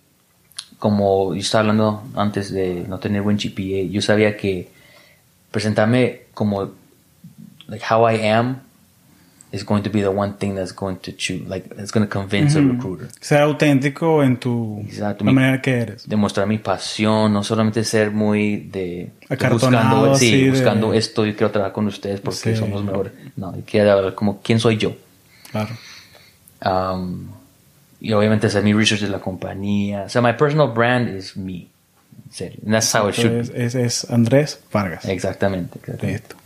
[0.78, 4.73] como yo estaba hablando antes de no tener buen GPA, yo sabía que
[5.54, 6.72] presentarme como
[7.68, 8.56] like how I am
[9.52, 12.10] is going to be the one thing that's going to choose, like it's going to
[12.12, 13.06] convince a recruiter.
[13.20, 15.24] Ser auténtico en tu Exacto.
[15.24, 16.08] la Mi- manera que eres.
[16.08, 19.12] demostrar mi pasión, no solamente ser muy de
[19.48, 22.56] buscando, sí, de- buscando esto, yo quiero trabajar con ustedes porque Sí.
[22.56, 23.12] somos mejores.
[23.36, 24.92] No, yo quiero ver como quién soy yo.
[25.52, 25.70] Claro.
[26.64, 27.28] Um,
[28.00, 30.02] y obviamente hacer mi research de la compañía.
[30.06, 31.68] O sea, my personal brand is me.
[32.34, 32.58] Serio.
[32.68, 33.64] That's how it should Entonces, be.
[33.64, 35.04] es, es Andrés Vargas.
[35.04, 35.78] Exactamente.
[35.78, 36.12] exactamente.
[36.20, 36.36] Listo.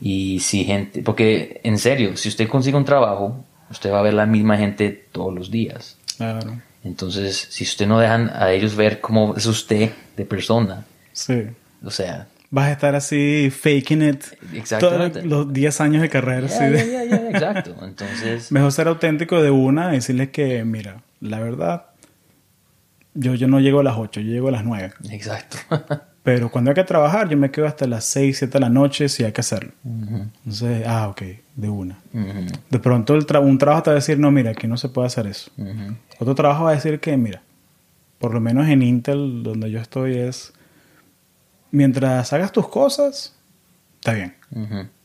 [0.00, 4.14] Y si gente, porque en serio, si usted consigue un trabajo, usted va a ver
[4.14, 5.96] la misma gente todos los días.
[6.16, 6.60] Claro.
[6.84, 11.44] Entonces, si usted no dejan a ellos ver cómo es usted de persona, Sí.
[11.84, 15.18] o sea, Vas a estar así faking it Exactamente.
[15.22, 16.46] todos los 10 años de carrera.
[16.46, 17.74] así Ya, de- ya, ya, exacto.
[17.82, 21.86] Entonces, Mejor ser auténtico de una y decirles que, mira, la verdad,
[23.16, 24.92] yo, yo no llego a las 8, yo llego a las 9.
[25.10, 25.56] exacto.
[26.22, 29.08] Pero cuando hay que trabajar, yo me quedo hasta las 6, 7 de la noche
[29.08, 29.70] si hay que hacerlo.
[29.84, 31.22] Entonces, ah, ok,
[31.54, 31.98] de una.
[32.68, 34.88] De pronto el tra- un trabajo te va a decir, no, mira, aquí no se
[34.88, 35.52] puede hacer eso.
[36.18, 37.42] Otro trabajo va a decir que, mira,
[38.18, 40.52] por lo menos en Intel, donde yo estoy, es,
[41.70, 43.34] mientras hagas tus cosas,
[44.00, 44.34] está bien.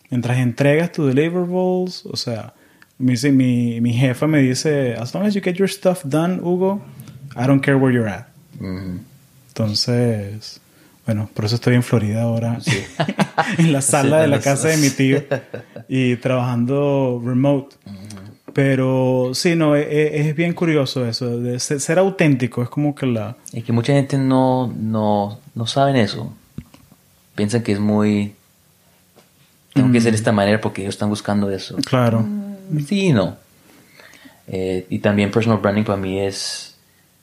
[0.09, 2.53] Mientras entregas tus deliverables, o sea,
[2.97, 6.81] mi, mi, mi jefa me dice, as long as you get your stuff done, Hugo,
[7.35, 8.27] I don't care where you're at.
[9.47, 10.59] Entonces,
[11.05, 12.83] bueno, por eso estoy en Florida ahora, Sí.
[13.57, 15.23] en la sala de la Sí, casa de mi tío
[15.87, 17.75] y trabajando remote.
[18.53, 22.93] Pero sí, no, e- e- es, bien curioso eso, de ser, ser auténtico, es como
[22.93, 23.37] que la...
[23.53, 26.33] Es que mucha gente no, no, no saben eso.
[27.35, 28.35] Piensan que es muy...
[29.73, 31.77] Tengo que ser de esta manera porque ellos están buscando eso.
[31.85, 32.25] Claro,
[32.85, 33.37] Sí y no.
[34.47, 36.70] Eh, y también personal branding para mí es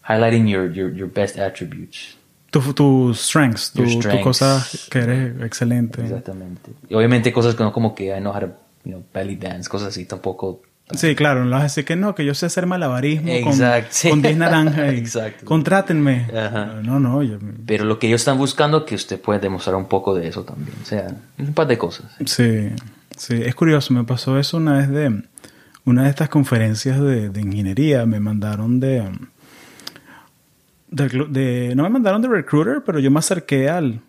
[0.08, 2.16] highlighting your, your, your best attributes.
[2.50, 4.24] Tu- tus strengths, tu, Your tu strengths.
[4.24, 6.02] cosas que eres excelente.
[6.02, 6.70] Exactamente.
[6.88, 8.46] Y obviamente cosas que no como que I know how to,
[8.84, 10.62] you know, belly dance, cosas así tampoco.
[10.94, 14.08] Sí, claro, no vas a decir que no, que yo sé hacer malabarismo con, Exacto,
[14.08, 14.92] con 10 naranjas.
[14.94, 15.44] Exacto.
[15.44, 16.26] Contrátenme.
[16.34, 16.80] Ajá.
[16.82, 20.14] No, no, yo- Pero lo que ellos están buscando que usted puede demostrar un poco
[20.14, 20.74] de eso también.
[20.82, 22.06] O sea, un par de cosas.
[22.24, 22.70] sí,
[23.14, 25.22] sí, es curioso, me pasó eso una vez de
[25.84, 29.06] una de estas conferencias de, de ingeniería, me mandaron de,
[30.90, 34.00] de, no me mandaron de recruiter, pero yo me acerqué al,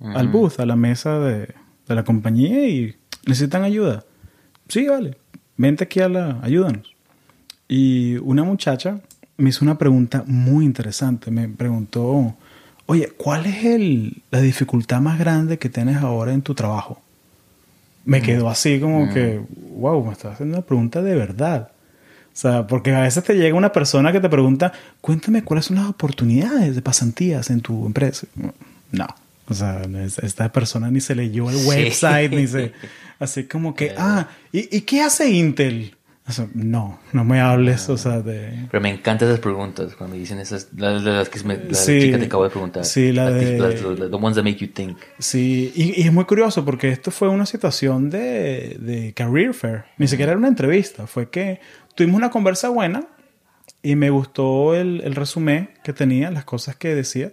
[0.00, 1.48] al booth, a la mesa de,
[1.88, 4.04] de la compañía y necesitan ayuda.
[4.68, 5.16] Sí, vale,
[5.56, 6.94] vente aquí a la, ayúdanos.
[7.68, 9.00] Y una muchacha
[9.36, 11.30] me hizo una pregunta muy interesante.
[11.30, 12.34] Me preguntó,
[12.86, 17.02] oye, ¿cuál es el, la dificultad más grande que tienes ahora en tu trabajo?
[18.04, 19.40] Me quedó así como que,
[19.76, 21.71] wow, me estás haciendo una pregunta de verdad.
[22.32, 25.76] O sea, porque a veces te llega una persona que te pregunta, cuéntame cuáles son
[25.76, 28.26] las oportunidades de pasantías en tu empresa.
[28.90, 29.06] No.
[29.48, 31.68] O sea, es- esta persona ni se leyó el Sí.
[31.68, 32.72] website, ni se...
[33.18, 35.94] Así como que, ah, ¿y, y qué hace Intel?
[36.26, 38.66] O sea, no, no me hables, o sea, de...
[38.70, 42.00] Pero me encantan esas preguntas cuando dicen esas, las, las que me, la Sí.
[42.00, 42.84] chica te acabo de preguntar.
[42.84, 44.96] Sí, la Las de- las- las- the ones that make you think.
[45.18, 49.84] Sí, y, y es muy curioso porque esto fue una situación de, de career fair.
[49.98, 51.08] Ni siquiera era una entrevista.
[51.08, 51.60] Fue que
[51.94, 53.04] tuvimos una conversa buena
[53.82, 57.32] y me gustó el, el resumen que tenía, las cosas que decía.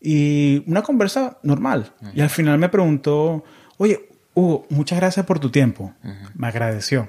[0.00, 1.92] Y una conversa normal.
[2.14, 3.44] Y al final me preguntó,
[3.78, 5.92] oye, Hugo, muchas gracias por tu tiempo.
[6.34, 7.08] Me agradeció.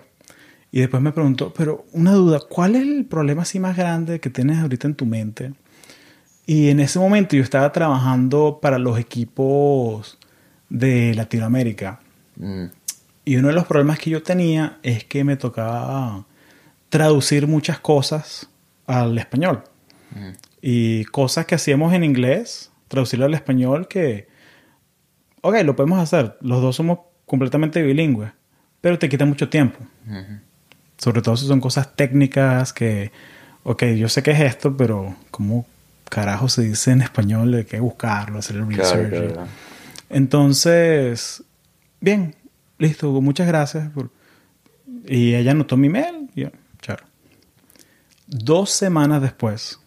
[0.72, 4.30] Y después me preguntó, pero una duda, ¿cuál es el problema así más grande que
[4.30, 5.54] tienes ahorita en tu mente?
[6.46, 10.18] Y en ese momento yo estaba trabajando para los equipos
[10.70, 12.00] de Latinoamérica.
[12.38, 12.66] Mm,
[13.26, 16.26] Y uno de los problemas que yo tenía es que me tocaba
[16.90, 18.50] traducir muchas cosas
[18.86, 19.64] al español.
[20.12, 20.30] mm.
[20.62, 24.28] Y cosas que hacíamos en inglés, traducirlo al español que,
[25.42, 26.38] ok, lo podemos hacer.
[26.42, 28.32] Los dos somos completamente bilingües,
[28.82, 29.80] pero te quita mucho tiempo.
[30.98, 33.12] Sobre todo si son cosas técnicas que,
[33.64, 35.66] ok, yo sé que es esto, pero ¿cómo
[36.10, 37.54] carajo se dice en español?
[37.54, 39.10] Hay que buscarlo, hacer el research.
[39.10, 39.48] Claro, claro.
[40.10, 41.44] Entonces,
[42.02, 42.36] bien,
[42.80, 43.90] listo, muchas gracias.
[43.92, 44.10] por-
[45.06, 46.30] Y ella anotó mi mail.
[46.36, 46.60] Y yo, chao.
[48.28, 49.80] Dos semanas después,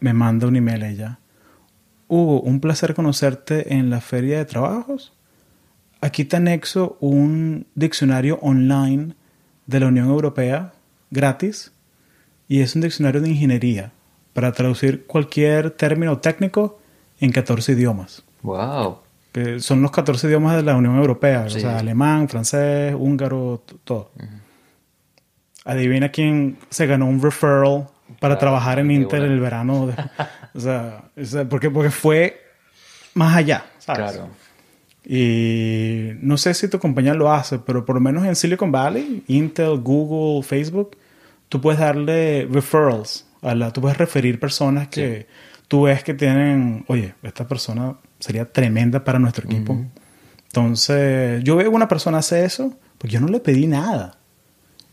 [0.00, 1.18] me manda un email ella.
[2.06, 5.12] Hugo, un placer conocerte en la feria de trabajos.
[6.00, 9.14] Aquí te anexo un diccionario online
[9.66, 10.72] de la Unión Europea
[11.10, 11.72] gratis
[12.46, 13.92] y es un diccionario de ingeniería
[14.32, 16.78] para traducir cualquier término técnico
[17.18, 18.22] en 14 idiomas.
[18.42, 18.98] Wow.
[19.32, 21.58] Que son los 14 idiomas de la Unión Europea, Sí.
[21.58, 24.12] o sea, alemán, francés, húngaro, todo.
[25.68, 27.88] Adivina quién se ganó un referral
[28.20, 29.86] para Ah, trabajar en Intel el verano.
[29.88, 29.94] de-
[30.54, 32.40] o, sea, o sea, porque, porque fue
[33.14, 34.12] más allá, ¿sabes?
[34.12, 34.28] Claro.
[35.10, 39.24] Y no sé si tu compañía lo hace, pero por lo menos en Silicon Valley,
[39.28, 40.96] Intel, Google, Facebook,
[41.48, 43.26] tú puedes darle referrals.
[43.40, 45.26] A la, tú puedes referir personas que
[45.68, 49.78] tú ves que tienen, oye, esta persona sería tremenda para nuestro equipo.
[50.46, 54.17] Entonces, yo veo que una persona hace eso, porque yo no le pedí nada.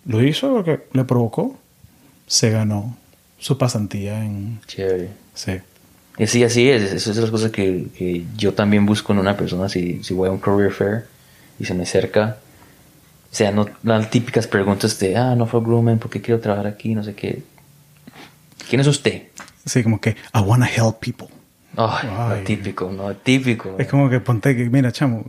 [0.05, 1.57] Lo hizo porque le provocó.
[2.27, 2.97] Se ganó
[3.37, 4.59] su pasantía en...
[4.67, 5.09] Chévere.
[5.33, 5.59] Sí.
[6.25, 6.83] Sí, así es.
[6.93, 9.69] Esas son las cosas que, que yo también busco en una persona.
[9.69, 11.05] Si, si voy a un career fair
[11.59, 12.37] y se me acerca,
[13.31, 16.67] o sea, no las típicas preguntas de, ah, no fue grooming, ¿por qué quiero trabajar
[16.67, 16.95] aquí?
[16.95, 17.43] No sé qué.
[18.69, 19.23] ¿Quién es usted?
[19.65, 21.27] Sí, como que, I wanna help people.
[21.75, 22.39] Ay, Ay.
[22.39, 23.75] lo típico, no, típico.
[23.77, 25.25] Es como que ponte que, mira, chamo,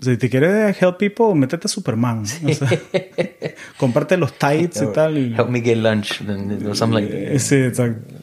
[0.00, 2.22] si te quieres help people, métete a Superman.
[2.22, 2.68] O sea,
[3.76, 5.18] comparte los tights y tal.
[5.18, 6.20] Y, Help me get lunch,
[6.66, 7.38] or something like that.
[7.38, 8.14] Sí, exacto.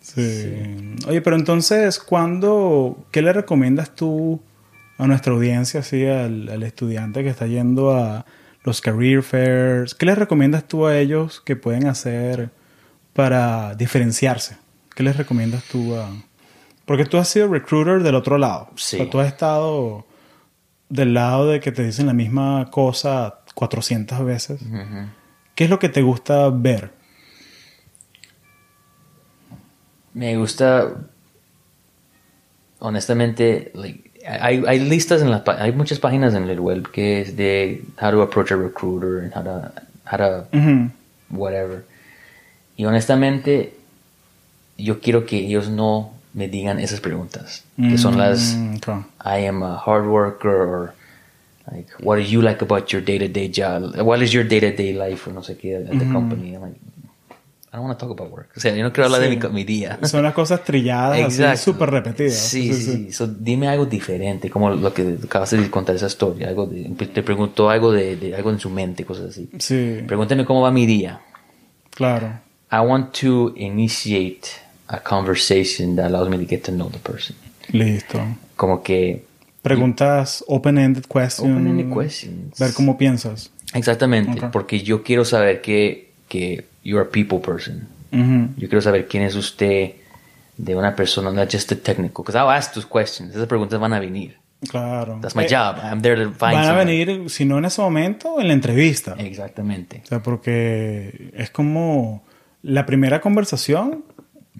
[0.00, 0.96] Sí.
[1.06, 4.40] Oye, pero entonces, ¿cuándo, qué le recomiendas tú
[4.98, 8.26] a nuestra audiencia, así, al, al estudiante que está yendo a
[8.64, 9.94] los career fairs?
[9.94, 12.50] ¿Qué les recomiendas tú a ellos que pueden hacer
[13.14, 14.56] para diferenciarse?
[14.94, 16.10] ¿Qué les recomiendas tú a...?
[16.84, 18.68] Porque tú has sido recruiter del otro lado.
[18.76, 18.96] Sí.
[18.96, 20.04] O sea, tú has estado
[20.94, 24.62] del lado de que te dicen la misma cosa 400 veces.
[24.62, 25.08] Ujú.
[25.56, 26.92] ¿Qué es lo que te gusta ver?
[30.12, 30.94] Me gusta,
[32.78, 37.36] honestamente, like, hay, hay listas en las, hay muchas páginas en el web que es
[37.36, 39.72] de how to approach a recruiter and how to,
[40.10, 40.90] how to Ujú.
[41.30, 41.84] whatever.
[42.76, 43.74] Y honestamente,
[44.78, 49.06] yo quiero que ellos no me digan esas preguntas, que son las Mm, claro.
[49.24, 50.94] I am a hard worker or
[51.72, 53.94] like what do you like about your day to day job?
[54.02, 56.54] What is your day to day life or no sé qué at the company?
[56.54, 56.76] I'm like,
[57.72, 58.50] I don't want to talk about work.
[58.56, 59.98] O sea, yo no quiero hablar de mi, mi día.
[60.04, 61.72] Son las cosas trilladas, Exacto.
[61.72, 62.34] súper repetidas.
[62.34, 63.12] Sí, sí, sí.
[63.12, 66.48] So, dime algo diferente, como lo que acabas de contar esa historia.
[66.48, 69.48] Algo de- te preguntó algo de, de algo en su mente, cosas así.
[69.58, 71.20] Sí, Pregúnteme cómo va mi día.
[71.90, 72.40] claro.
[72.72, 74.48] I want to initiate
[74.88, 77.36] a conversation that allows me to get to know the person.
[77.72, 78.20] Listo.
[78.56, 79.24] Como que
[79.62, 81.50] Preguntas open-ended questions.
[81.50, 82.58] Open-ended questions.
[82.58, 83.50] Ver cómo piensas.
[83.72, 84.52] Exactamente, Ok.
[84.52, 87.88] porque yo quiero saber que, que you're a people person.
[88.12, 89.94] Yo quiero saber quién es usted
[90.56, 92.22] de una persona, not just a technical.
[92.24, 93.34] Because I'll ask those questions.
[93.34, 94.36] Esas preguntas van a venir.
[94.68, 95.18] Claro.
[95.20, 95.78] That's my Eh, job.
[95.82, 97.04] I'm there to find Van a somebody.
[97.04, 99.16] venir, si no en ese momento, en la entrevista.
[99.18, 100.02] Exactamente.
[100.04, 102.22] O sea, porque es como
[102.62, 104.04] la primera conversación,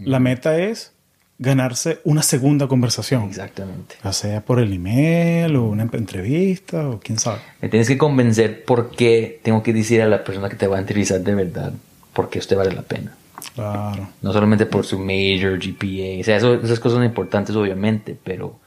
[0.00, 0.92] la meta es
[1.38, 3.24] ganarse una segunda conversación.
[3.24, 3.96] Exactamente.
[4.04, 7.40] Ya sea por el email o una entrevista o quién sabe.
[7.60, 10.76] Me tienes que convencer por qué tengo que decir a la persona que te va
[10.76, 11.72] a entrevistar de verdad
[12.12, 13.14] por qué usted vale la pena.
[13.54, 14.08] Claro.
[14.22, 16.20] No solamente por su major, GPA.
[16.20, 18.60] O sea, eso- esas cosas son importantes, obviamente, pero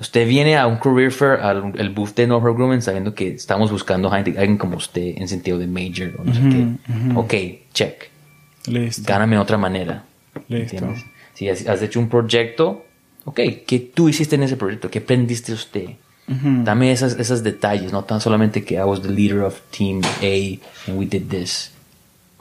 [0.00, 3.70] Usted viene a un career fair, al el booth de Norfolk Grumman, sabiendo que estamos
[3.70, 7.14] buscando gente, alguien como usted en sentido de major o no sé qué.
[7.14, 7.34] Ok,
[7.72, 8.10] check.
[8.66, 9.04] Listo.
[9.06, 10.02] Gáname de otra manera.
[10.48, 10.76] Listo.
[10.76, 11.04] ¿Entiendes?
[11.34, 12.84] Si has, hecho un proyecto,
[13.24, 14.90] ok, ¿qué tú hiciste en ese proyecto?
[14.90, 15.90] ¿Qué aprendiste usted?
[16.28, 16.62] Ujú.
[16.64, 20.58] Dame esas, esos detalles, no tan solamente que I was the leader of team A
[20.90, 21.70] and we did this.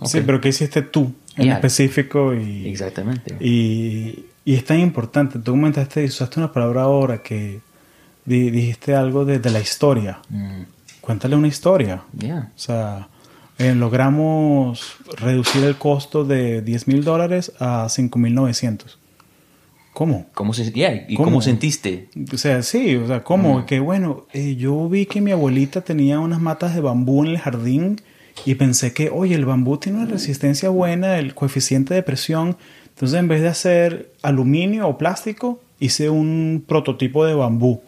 [0.05, 0.23] Sí, Ok.
[0.25, 1.55] pero ¿qué hiciste tú en Yeah.
[1.55, 2.33] específico?
[2.33, 3.35] Y, Exactamente.
[3.39, 5.39] y, y es tan importante.
[5.39, 7.59] Tú comentaste, usaste una palabra ahora que
[8.25, 10.19] di- dijiste algo de, de la historia.
[10.29, 10.63] Mm,
[11.01, 12.03] Cuéntale una historia.
[12.17, 12.51] yeah.
[12.55, 13.07] O sea,
[13.61, 18.97] eh, logramos reducir el costo de 10 mil dólares a 5 mil 900.
[19.93, 20.25] ¿Cómo?
[20.33, 21.25] ¿Cómo, se, yeah, ¿Y ¿Cómo?
[21.25, 22.09] cómo sentiste?
[22.33, 23.67] O sea, sí, o sea, ¿cómo?
[23.67, 27.37] Que bueno, eh, yo vi que mi abuelita tenía unas matas de bambú en el
[27.37, 28.01] jardín
[28.45, 32.57] y pensé que, oye, el bambú tiene una resistencia buena, el coeficiente de presión.
[32.89, 37.81] Entonces, en vez de hacer aluminio o plástico, hice un prototipo de bambú.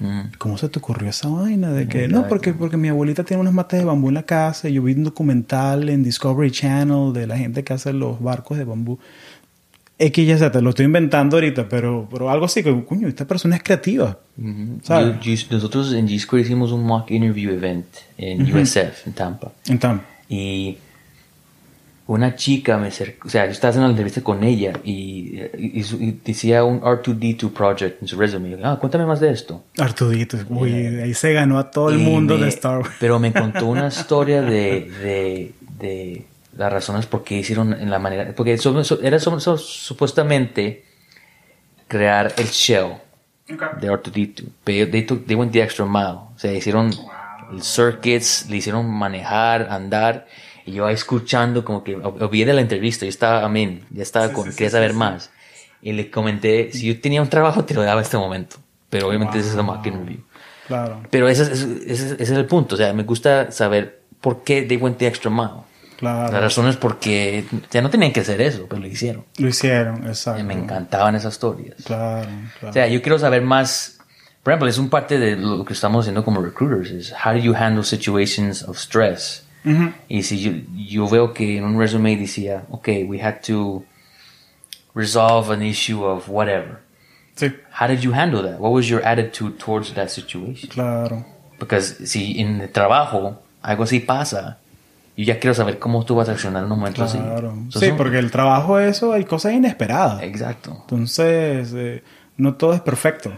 [0.00, 1.72] Mm, ¿Cómo se te ocurrió esa vaina?
[1.72, 4.68] De que, no, porque, porque mi abuelita tiene unas matas de bambú en la casa
[4.68, 8.58] y yo vi un documental en Discovery Channel de la gente que hace los barcos
[8.58, 8.98] de bambú.
[9.98, 13.56] X, ya te lo estoy inventando ahorita, pero, pero algo así, que, coño, esta persona
[13.56, 14.18] es creativa.
[14.86, 17.86] Yo- yo- nosotros en G-Square hicimos un mock interview event
[18.18, 19.52] en USF, en Tampa.
[19.68, 20.76] Entonces, Y
[22.08, 25.80] una chica me acercó, o sea, yo estaba haciendo la entrevista con ella y, y-
[25.80, 28.50] y- y decía un R2D2 project en su resume.
[28.50, 29.64] Yo, ah, cuéntame más de esto.
[29.78, 32.90] Artudito, uy, ahí se ganó a todo el mundo me- de Star Wars.
[33.00, 37.98] Pero me contó una historia de, de, de las razones por qué hicieron en la
[37.98, 38.32] manera.
[38.36, 40.84] Porque eso, eso- era so- supuestamente
[41.88, 42.92] crear el shell
[43.80, 44.44] de R2D2.
[44.64, 46.18] Pero they, took- they went the extra mile.
[46.34, 46.92] O sea, hicieron
[47.52, 50.26] el circuits, le hicieron manejar, andar.
[50.66, 53.06] Y yo escuchando, como que o- olvidé de la entrevista.
[53.06, 55.30] Yo estaba, amén, ya estaba con, quería saber más.
[55.80, 58.56] Y le comenté, si yo tenía un trabajo, te lo daba este momento.
[58.90, 60.18] Pero obviamente ese es el mock interview.
[60.66, 62.74] Claro, Pero ese, es- ese, ese- ese es el punto.
[62.74, 65.64] O sea, me gusta saber por qué they went the extra mile.
[66.00, 66.40] La claro.
[66.40, 69.24] razón es porque ya no tenían que hacer eso, pero lo hicieron.
[69.38, 70.44] Lo hicieron, Y exacto.
[70.44, 71.76] me encantaban esas historias.
[71.84, 72.72] Claro, O claro.
[72.74, 73.98] sea, yo quiero saber más.
[74.42, 76.90] Por ejemplo, es un parte de lo que estamos haciendo como recruiters.
[76.90, 79.45] Es how do you handle situations of stress.
[80.08, 83.84] Y si yo, yo veo que en un resume decía, ok, we had to
[84.94, 86.78] resolve an issue of whatever.
[87.34, 88.58] Sí, How did you handle that?
[88.58, 90.70] What was your attitude towards that situation?
[90.70, 91.24] claro.
[91.58, 94.58] Porque si en el trabajo algo así pasa,
[95.16, 97.18] yo ya quiero saber cómo tú vas a accionar en un momento así.
[97.18, 97.54] Claro.
[97.70, 100.22] So, Sí, porque el trabajo, eso, hay cosas inesperadas.
[100.22, 100.76] Exacto.
[100.82, 102.02] Entonces, eh,
[102.36, 103.32] no todo es perfecto.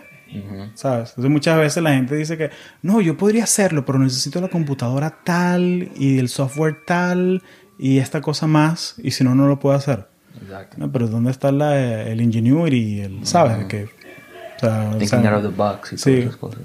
[0.74, 1.10] ¿Sabes?
[1.10, 2.50] Entonces muchas veces la gente dice que,
[2.82, 7.42] no, yo podría hacerlo, pero necesito la computadora tal y el software tal
[7.78, 10.06] y esta cosa más, y si no, no lo puedo hacer.
[10.42, 10.76] Exacto.
[10.78, 13.00] No, pero ¿dónde está la, el ingenuity?
[13.00, 13.64] El, ¿Sabes?
[13.66, 16.04] Que, o sea, o Thinking sea, out of the box y sí.
[16.04, 16.60] todas esas cosas.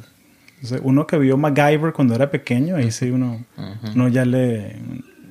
[0.55, 3.45] entonces, uno que vio MacGyver cuando era pequeño, ahí sí uno,
[3.95, 4.75] uno ya le...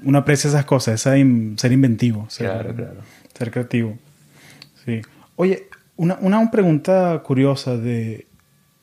[0.04, 2.96] Uno aprecia esas cosas, esa in- ser inventivo, ser, Claro, claro.
[3.36, 3.96] ser creativo.
[4.84, 5.00] Sí.
[5.36, 8.26] Oye, una, una pregunta curiosa de...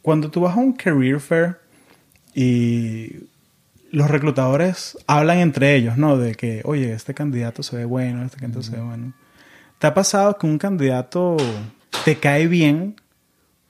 [0.01, 1.57] Cuando tú vas a un career fair
[2.33, 3.27] y
[3.91, 6.17] los reclutadores hablan entre ellos, ¿no?
[6.17, 9.13] De que, oye, este candidato se ve bueno, este candidato se ve bueno.
[9.79, 11.37] ¿Te ha pasado que un candidato
[12.05, 12.95] te cae bien,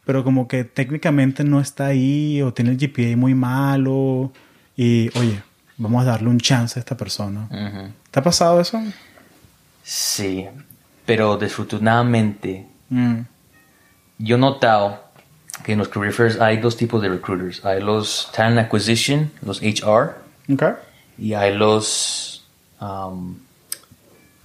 [0.05, 4.31] pero como que técnicamente no está ahí o tiene el GPA muy malo
[4.75, 5.41] y, oye,
[5.77, 7.47] vamos a darle un chance a esta persona?
[8.11, 8.81] ¿Te ha pasado eso?
[9.83, 10.45] Sí,
[11.05, 13.21] pero desafortunadamente Mm.
[14.17, 14.99] yo he notado
[15.63, 17.63] que en los career fairs hay dos tipos de recruiters.
[17.65, 20.15] Hay los talent acquisition, los HR,
[21.17, 22.43] y hay los
[22.79, 23.39] um,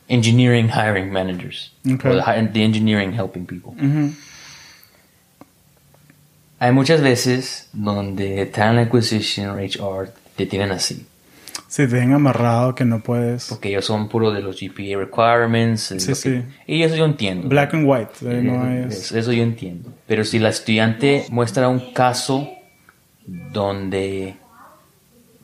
[0.08, 1.70] engineering hiring managers.
[1.86, 2.20] Okay.
[2.52, 3.74] The, engineering helping people.
[6.58, 11.06] Hay muchas veces donde talent acquisition o HR te tienen así.
[11.74, 13.46] Si te dejan amarrado que no puedes...
[13.48, 15.90] Porque ellos son puro de los GPA requirements.
[15.90, 16.56] es Sí, lo que- sí.
[16.68, 17.48] Y eso yo entiendo.
[17.48, 18.10] Black and white.
[18.22, 19.10] eh, Eh, no eso, es...
[19.12, 19.92] eso yo entiendo.
[20.06, 22.48] Pero si la estudiante muestra un caso
[23.26, 24.36] donde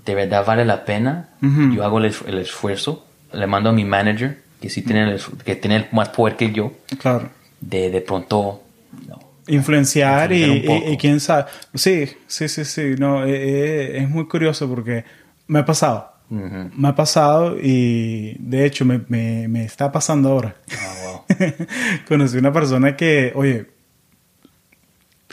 [0.04, 1.74] de verdad vale la pena, Ujú.
[1.74, 5.56] yo hago el, el esfuerzo, le mando a mi manager, que sí tiene, el, que
[5.56, 7.28] tiene más poder que yo, Claro.
[7.60, 8.62] de de pronto,
[9.08, 9.18] no.
[9.48, 10.88] Influenciar y, Influenciar poco.
[10.90, 11.46] y- y quién sabe.
[11.74, 12.94] Sí, sí, sí, sí.
[12.98, 15.04] No, eh, eh, es muy curioso porque
[15.48, 16.09] me ha pasado.
[16.30, 20.54] Me ha pasado y de hecho me, me, me está pasando ahora.
[20.72, 21.66] Ah, wow.
[22.08, 23.66] Conocí una persona que, oye,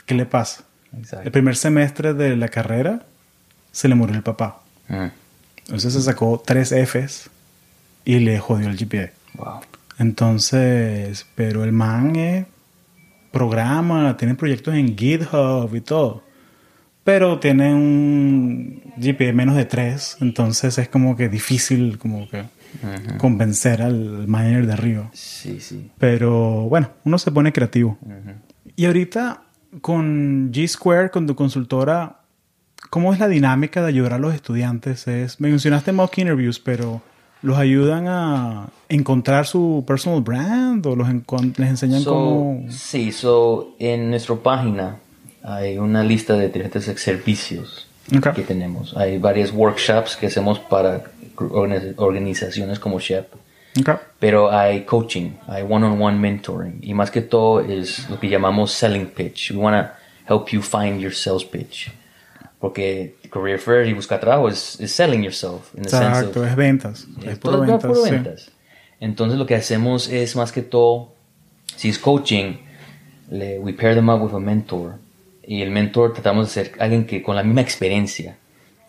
[0.04, 0.64] ¿qué le pasa?
[1.24, 3.06] El primer semestre de la carrera
[3.70, 4.62] se le murió el papá.
[4.88, 5.06] Mm.
[5.58, 7.30] Entonces se sacó tres Fs
[8.04, 9.10] y le jodió el GPA.
[9.34, 9.60] Wow.
[9.98, 12.46] Entonces, pero el man es
[13.30, 16.24] programa, tienen proyectos en GitHub y todo.
[17.08, 22.44] Pero tienen un GPA menos de 3, entonces es como que difícil como que
[23.16, 25.10] convencer al manager de arriba.
[25.14, 25.90] Sí, sí.
[25.96, 27.96] Pero bueno, uno se pone creativo.
[28.76, 29.40] Y ahorita
[29.80, 32.20] con G Square, con tu consultora,
[32.90, 35.08] ¿cómo es la dinámica de ayudar a los estudiantes?
[35.08, 37.00] Es, me mencionaste mock interviews, pero
[37.40, 42.66] ¿los ayudan a encontrar su personal brand o los les enseñan So, cómo...?
[42.68, 44.98] Sí, so, en nuestra página
[45.42, 47.86] hay una lista de diferentes servicios
[48.16, 48.32] Ok.
[48.34, 48.96] que tenemos.
[48.96, 51.04] Hay varios workshops que hacemos para
[51.36, 53.26] organi- organizaciones como SHEP.
[53.80, 53.90] Ok.
[54.18, 56.80] Pero hay coaching, hay one-on-one mentoring.
[56.82, 59.50] Y más que todo es lo que llamamos selling pitch.
[59.52, 59.92] We want to
[60.34, 61.90] help you find your sales pitch.
[62.58, 65.72] Porque career fair y buscar trabajo es, es selling yourself.
[65.76, 67.06] In the sense Exacto, of- es ventas.
[67.24, 67.82] es puro ventas.
[67.82, 68.10] puro sí.
[68.10, 68.50] ventas.
[69.00, 71.12] Entonces lo que hacemos es más que todo,
[71.76, 72.56] si es coaching,
[73.30, 74.94] le, we pair them up with a mentor.
[75.50, 78.36] Y el mentor tratamos de ser alguien que con la misma experiencia.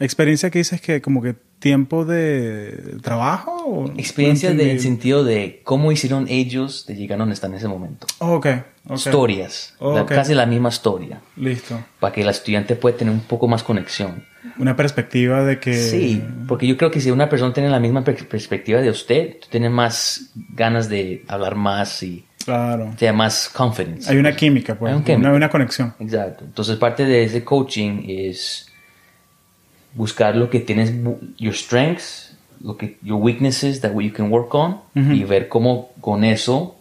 [0.01, 3.51] Experiencia que dices que como que tiempo de trabajo.
[3.65, 4.83] o- Experiencia del entendí.
[4.83, 8.07] sentido de cómo hicieron ellos de llegar a donde están en ese momento.
[8.19, 8.47] Oh, ok,
[8.87, 8.95] ok.
[8.97, 9.73] Historias.
[9.79, 10.09] Oh, la- ok.
[10.09, 11.21] Casi la misma historia.
[11.37, 11.79] Listo.
[11.99, 14.25] Para que el estudiante pueda tener un poco más conexión.
[14.57, 15.73] Una perspectiva de que...
[15.73, 19.37] Sí, porque yo creo que si una persona tiene la misma per- perspectiva de usted,
[19.41, 22.93] tú tienes más ganas de hablar más y Claro.
[22.97, 24.09] te da más confidence.
[24.09, 24.91] Hay una química, pues.
[24.91, 25.31] Hay un Una, química.
[25.33, 25.93] una conexión.
[25.99, 26.45] Exacto.
[26.45, 28.67] Entonces parte de ese coaching es
[29.93, 30.93] buscar lo que tienes,
[31.37, 35.11] your strengths, lo que, your weaknesses that you can work on Ujú.
[35.13, 36.75] y ver cómo con eso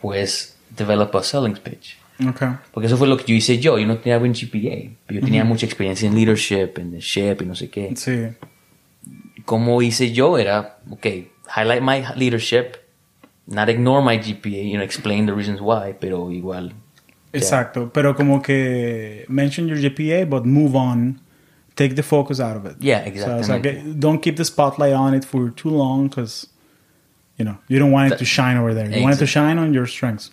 [0.00, 1.96] pues develop a selling pitch.
[2.28, 2.42] Ok.
[2.72, 3.78] Porque eso fue lo que yo hice yo.
[3.78, 7.38] Yo no tenía buen GPA, pero yo tenía mucha experiencia en leadership, en the ship
[7.42, 7.92] y no sé qué.
[7.96, 8.28] Sí.
[9.44, 11.06] Como hice yo era, ok,
[11.56, 12.76] highlight my leadership,
[13.46, 16.72] not ignore my GPA, you know, explain the reasons why, pero igual.
[17.32, 17.90] Exacto.
[17.92, 21.20] Pero como que mention your GPA, but move on.
[21.76, 22.76] Take the focus out of it.
[22.78, 26.46] Yeah, que don't keep the spotlight on it for too long because,
[27.36, 28.88] you know, you don't want it to shine over there.
[28.88, 30.30] You want it to shine on your strengths.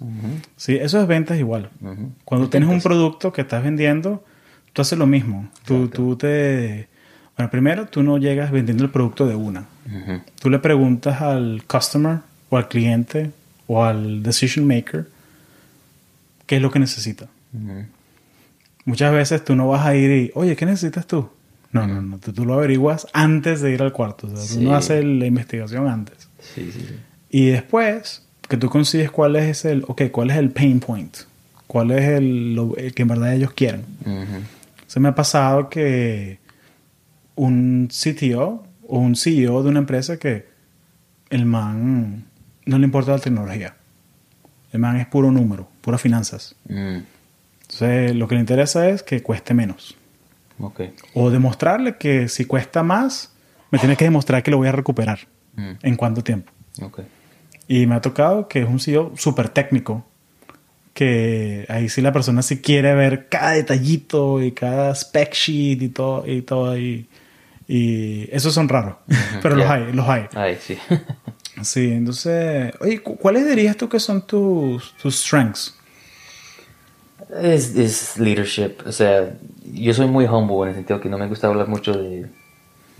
[0.55, 1.71] Sí, eso es ventas igual.
[1.81, 2.11] Ujú.
[2.25, 4.23] Cuando tienes un producto que estás vendiendo,
[4.71, 5.49] tú haces lo mismo.
[5.65, 6.89] Tú, tú te...
[7.35, 9.65] Bueno, primero, tú no llegas vendiendo el producto de una.
[9.87, 10.21] Ujú.
[10.39, 12.19] Tú le preguntas al customer
[12.51, 13.31] o al cliente
[13.65, 15.07] o al decision maker
[16.45, 17.27] qué es lo que necesita.
[18.85, 21.29] Muchas veces tú no vas a ir y, oye, ¿qué necesitas tú?
[21.71, 22.17] No, no, no.
[22.19, 24.27] Tú, tú lo averiguas antes de ir al cuarto.
[24.27, 24.55] O sea, Sí.
[24.55, 26.27] tú no haces la investigación antes.
[26.39, 26.95] Sí, sí, sí.
[27.29, 31.15] Y después que tú consigues cuál es el, ok, cuál es el pain point.
[31.67, 33.85] Cuál es el, lo, el que en verdad ellos quieren.
[34.87, 36.39] Se me ha pasado que
[37.35, 40.47] un CTO o un CEO de una empresa que
[41.29, 42.25] el man
[42.71, 43.75] no le importa la tecnología.
[44.71, 46.55] El man es puro número, pura finanzas.
[46.67, 46.99] Mm.
[47.63, 49.95] Entonces, lo que le interesa es que cueste menos.
[50.59, 50.81] Ok.
[51.13, 53.33] O demostrarle que si cuesta más,
[53.69, 55.19] me tiene que demostrar que lo voy a recuperar.
[55.55, 55.71] Mm.
[55.83, 56.51] ¿En cuánto tiempo?
[56.81, 57.01] Ok.
[57.67, 60.05] Y me ha tocado que es un CEO súper técnico.
[60.93, 65.89] Que ahí sí la persona sí quiere ver cada detallito y cada spec sheet y
[65.89, 66.27] todo.
[66.27, 67.07] Y, todo y,
[67.67, 68.95] y esos son raros.
[69.41, 69.73] Pero los ya.
[69.73, 70.25] hay, los hay.
[70.33, 70.77] Ay, sí.
[71.63, 72.73] Sí, entonces...
[72.79, 75.75] Oye, cu- ¿cuáles dirías tú que son tus, tus strengths?
[77.41, 78.73] es, es leadership.
[78.85, 79.33] O sea,
[79.73, 82.25] yo soy muy humble en el sentido que no me gusta hablar mucho de,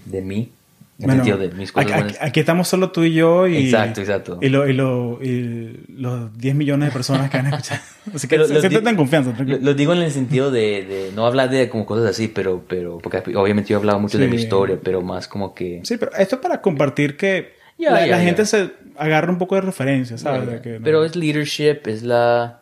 [0.06, 0.52] de mí.
[1.00, 3.58] En el Bueno, sentido de mis cosas aquí, aquí- estamos solo tú y yo y...
[3.58, 4.38] Exacto, exacto.
[4.40, 7.82] Y, lo, y, lo, y los 10 millones de personas que van a escuchar.
[8.14, 9.34] Así que se- en confianza.
[9.44, 12.64] Lo, lo digo en el sentido de, de no hablar de como cosas así, pero,
[12.70, 14.44] pero porque obviamente yo he hablado mucho de mi Sí.
[14.44, 15.82] historia, pero más como que...
[15.84, 18.24] Sí, pero esto es para compartir que Ya, la, ya, la ya.
[18.24, 20.48] gente se agarra un poco de referencia, ¿sabes?
[20.48, 22.60] De que no- Pero es leadership, es la...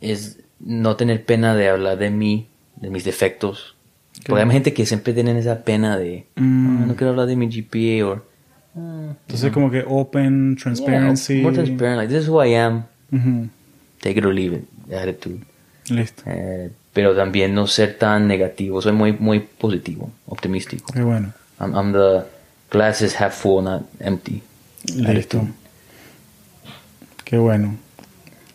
[0.00, 3.76] Es no tener pena de hablar de mí, de mis defectos.
[4.26, 6.26] Porque hay gente que siempre tienen esa pena de...
[6.36, 6.82] Mm.
[6.82, 8.22] "Ah, no quiero hablar de mi GPA o...
[8.76, 11.34] "Ah, Entonces como que open, transparency.
[11.34, 11.96] Yeah, more transparent.
[11.98, 12.84] Like, this is who I am.
[13.12, 13.48] Ujú.
[14.00, 14.92] Take it or leave it.
[14.92, 15.40] Attitude.
[15.90, 16.22] Listo.
[16.26, 18.80] Eh, pero también no ser tan negativo.
[18.82, 20.92] Soy muy, muy positivo, optimístico.
[20.92, 21.32] Qué bueno.
[21.60, 22.22] I'm, I'm the
[22.70, 24.42] glass is half full, not empty.
[24.94, 25.46] Listo.
[27.24, 27.76] Qué bueno.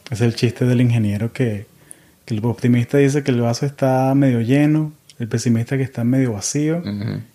[0.10, 1.66] Es el chiste del ingeniero que,
[2.26, 6.34] que el optimista dice que el vaso está medio lleno, el pesimista que está medio
[6.34, 6.84] vacío,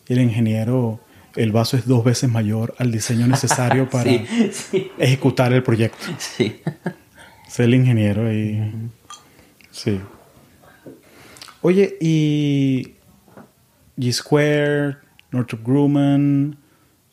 [0.09, 1.01] y el ingeniero,
[1.37, 5.99] el vaso es dos veces mayor al diseño necesario para Sí, sí, ejecutar el proyecto.
[6.19, 6.61] sí.
[7.47, 8.91] Es el ingeniero y...
[9.71, 9.99] Sí.
[11.63, 12.95] Oye, y...
[13.97, 14.97] G-Square,
[15.33, 16.57] Northrop Grumman,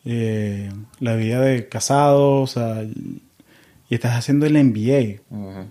[0.06, 5.20] eh, la vida de casado, o sea, y estás haciendo el MBA.
[5.30, 5.66] Ujú.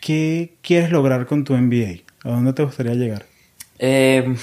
[0.00, 2.02] ¿qué quieres lograr con tu MBA?
[2.24, 3.26] ¿A dónde te gustaría llegar?
[3.78, 4.34] Eh,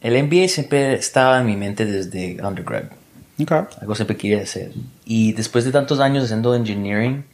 [0.00, 2.84] el MBA siempre estaba en mi mente desde undergrad.
[3.40, 3.58] Okay.
[3.80, 4.72] Algo siempre quería hacer.
[5.04, 7.24] Y después de tantos años haciendo engineering,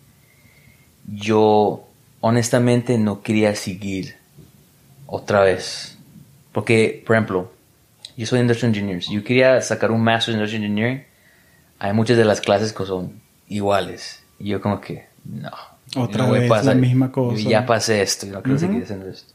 [1.07, 1.87] yo
[2.21, 4.17] honestamente no quería seguir
[5.07, 5.97] otra vez.
[6.53, 7.53] Porque, por ejemplo,
[8.17, 9.03] yo soy industrial engineer.
[9.03, 11.05] Si yo quería sacar un master en industrial engineering,
[11.79, 14.23] hay muchas de las clases que son iguales.
[14.39, 15.51] Y yo como que, no.
[15.97, 17.41] Otra no vez la misma cosa.
[17.43, 19.35] Yo ya pasé esto, yo no quiero seguir haciendo esto.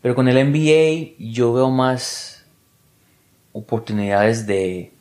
[0.00, 2.44] Pero con el MBA yo veo más
[3.52, 4.92] oportunidades de,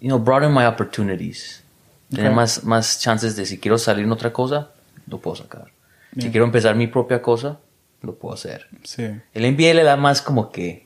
[0.00, 1.62] you know, broaden my opportunities.
[2.10, 2.36] Tener Ok.
[2.36, 4.70] más, más chances de si quiero salir en otra cosa,
[5.08, 5.72] lo puedo sacar.
[6.12, 6.30] Si Bien.
[6.30, 7.58] quiero empezar mi propia cosa,
[8.02, 8.68] lo puedo hacer.
[8.84, 9.04] Sí.
[9.32, 10.83] El MBA le da más como que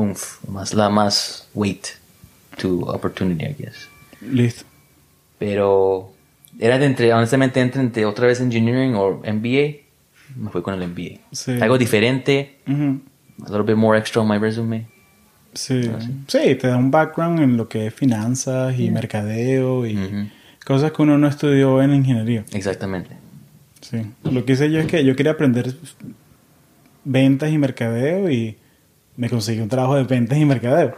[0.00, 1.86] umf, más la más weight
[2.58, 3.88] to opportunity, I guess.
[4.20, 4.64] Listo.
[5.38, 6.12] Pero
[6.58, 9.80] era de entre, honestamente, entre, entre otra vez engineering o MBA,
[10.36, 11.20] me fui con el MBA.
[11.32, 11.52] Sí.
[11.60, 14.86] Algo diferente, a little bit more extra on my resume.
[15.52, 15.82] Sí.
[16.28, 20.30] sí, te da un background en lo que es finanzas y mercadeo y
[20.64, 22.44] cosas que uno no estudió en ingeniería.
[22.52, 23.16] Exactamente.
[23.80, 24.02] Sí.
[24.22, 25.74] Lo que hice yo es que yo quería aprender
[27.04, 28.56] ventas y mercadeo y
[29.20, 30.96] me conseguí un trabajo de ventas y mercadeo.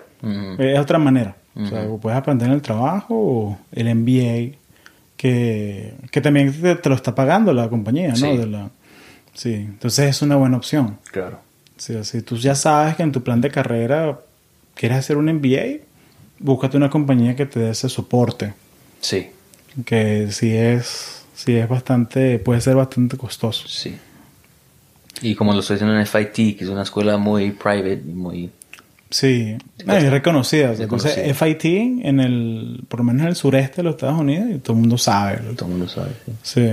[0.57, 1.35] Es otra manera.
[1.57, 4.57] O sea, puedes aprender en el trabajo o el MBA
[5.17, 8.15] que, que también te, te lo está pagando la compañía, ¿no?
[8.17, 8.37] Sí.
[8.37, 8.71] De la,
[9.35, 9.55] sí.
[9.55, 10.99] Entonces es una buena opción.
[11.11, 11.41] Claro.
[11.77, 14.21] Sí, si tú ya sabes que en tu plan de carrera
[14.77, 15.81] quieres hacer un MBA,
[16.39, 18.55] búscate una compañía que te dé ese soporte.
[19.01, 19.31] Sí,
[19.85, 23.67] Que si es, si es bastante, puede ser bastante costoso.
[23.67, 23.97] sí.
[25.21, 28.51] Y como lo estoy haciendo en FIT, que es una escuela muy private y muy...
[29.11, 30.73] Sí, no, es reconocida.
[30.73, 31.37] Entonces.
[31.37, 31.65] FIT
[32.05, 34.81] en el, por lo menos en el sureste de los Estados Unidos, y todo el
[34.81, 35.37] mundo sabe.
[35.55, 36.13] Todo el mundo sabe.
[36.25, 36.33] sí.
[36.43, 36.71] Sí,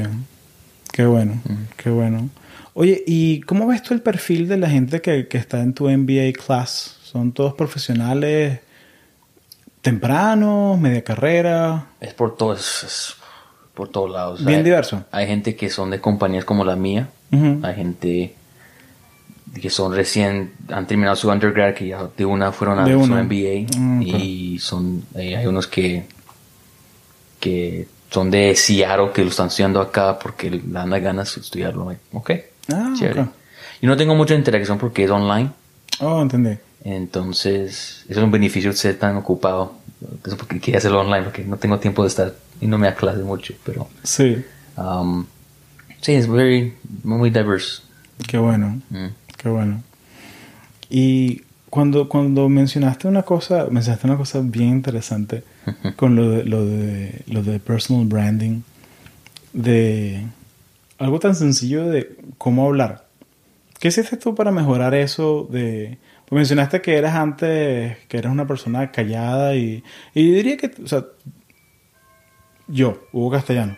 [0.94, 1.42] qué bueno,
[1.76, 2.30] qué bueno.
[2.74, 5.90] Oye, ¿y cómo ves tú el perfil de la gente que, que está en tu
[5.90, 6.98] MBA class?
[7.04, 8.60] ¿Son todos profesionales
[9.82, 11.88] tempranos, media carrera?
[12.00, 13.16] Es por todos, es
[13.74, 14.46] por todos lados.
[14.46, 15.04] Bien Hay- diverso.
[15.12, 17.10] Hay gente que son de compañías como la mía.
[17.32, 17.60] Ujú.
[17.66, 18.36] Hay gente
[19.62, 23.00] que son recién, han terminado su undergrad, que ya de una fueron a De su
[23.00, 23.24] una.
[23.24, 23.78] MBA.
[23.80, 24.02] Mm.
[24.04, 26.06] Y son, eh, hay unos que,
[27.40, 31.42] que son de Seattle que lo están estudiando acá porque le dan las ganas de
[31.42, 31.94] estudiarlo.
[32.14, 32.32] Ok,
[32.72, 33.22] Ah, chévere.
[33.22, 33.28] ok.
[33.82, 35.50] Yo no tengo mucha interacción porque es online.
[36.02, 36.58] Oh, entendí.
[36.84, 39.74] Entonces, eso es un beneficio de ser tan ocupado.
[40.26, 42.96] Eso porque quería hacerlo online, porque no tengo tiempo de estar y no me da
[42.96, 43.54] clase mucho.
[43.66, 44.44] Pero Sí,
[44.78, 45.26] um,
[46.02, 46.74] sí, es very,
[47.04, 47.82] muy diverse.
[48.28, 49.08] qué bueno, Mm.
[49.38, 49.84] qué bueno.
[50.90, 55.44] Y cuando, cuando mencionaste una cosa, mencionaste una cosa bien interesante
[55.96, 58.62] con lo de, lo de, lo de personal branding,
[59.54, 60.26] de
[60.98, 63.08] algo tan sencillo de cómo hablar.
[63.80, 65.98] ¿Qué hiciste tú para mejorar eso de...
[66.26, 69.84] Pues mencionaste que eras antes, que eras una persona callada y,
[70.14, 71.06] y yo diría que, o sea,
[72.68, 73.78] yo, Hugo Castellano,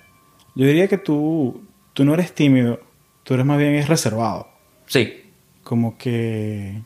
[0.56, 1.62] yo diría que tú,
[1.94, 2.80] tú no eres tímido,
[3.24, 4.48] tú eres más bien es reservado.
[4.88, 5.14] Sí,
[5.64, 6.82] Como que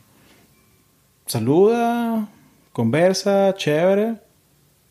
[1.26, 2.28] saluda,
[2.72, 4.16] conversa, chévere,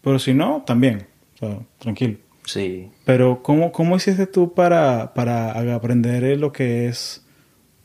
[0.01, 2.17] pero si no, también, o sea, tranquilo.
[2.45, 2.89] sí.
[3.05, 7.24] Pero ¿cómo, cómo hiciste tú para, para aprender lo que es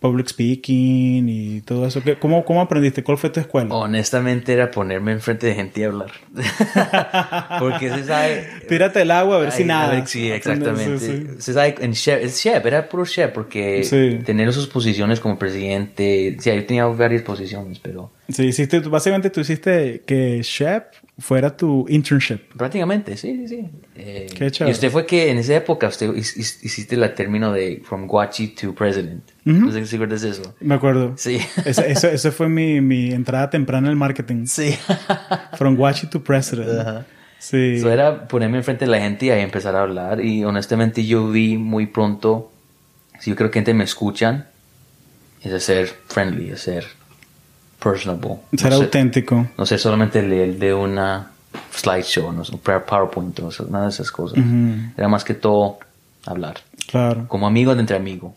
[0.01, 2.03] public speaking y todo eso?
[2.03, 3.05] ¿Qué- ¿Cómo, ¿Cómo aprendiste?
[3.05, 3.73] ¿Cuál fue tu escuela?
[3.75, 6.11] Honestamente era ponerme enfrente de gente y hablar.
[7.59, 8.47] Porque se sabe...
[8.69, 9.91] Tírate el agua a ver si nada.
[9.95, 10.99] ver, sí, exactamente.
[10.99, 11.43] Sí, sí.
[11.43, 14.21] Se sabe en chef, es chef, era puro chef, porque Sí.
[14.25, 19.41] tener sus posiciones como presidente, sí, yo tenía varias posiciones, pero Sí, hiciste, básicamente tú
[19.41, 20.85] hiciste que Shep
[21.19, 22.39] fuera tu internship.
[22.57, 23.69] prácticamente, sí, sí, sí.
[23.97, 24.71] Eh, Qué chévere.
[24.71, 28.75] y usted fue que en esa época usted hiciste el término de from guachi to
[28.75, 29.23] president.
[29.45, 30.55] No sé si recuerdas eso.
[30.61, 31.15] Me acuerdo.
[31.17, 31.39] Sí.
[31.65, 34.47] Ese, eso, eso fue mi, mi entrada temprana en el marketing.
[34.47, 34.75] Sí.
[35.59, 36.79] From Guachi to President.
[36.81, 37.07] Ajá.
[37.39, 37.75] Sí.
[37.77, 40.25] Eso era ponerme enfrente de la gente y ahí empezar a hablar.
[40.25, 42.53] Y honestamente yo vi muy pronto,
[43.19, 44.47] si yo creo que gente me escuchan,
[45.43, 46.85] es de ser friendly, es ser
[47.83, 48.37] personable.
[48.57, 49.47] Ser no ser- auténtico.
[49.59, 51.31] No ser solamente el, el de una
[51.75, 54.39] slideshow, no sé, un PowerPoint, no sé, nada de esas cosas.
[54.39, 54.93] Ujú.
[54.97, 55.79] Era más que todo
[56.27, 56.57] hablar.
[56.87, 57.27] Claro.
[57.29, 58.33] Como amigo de entre amigos.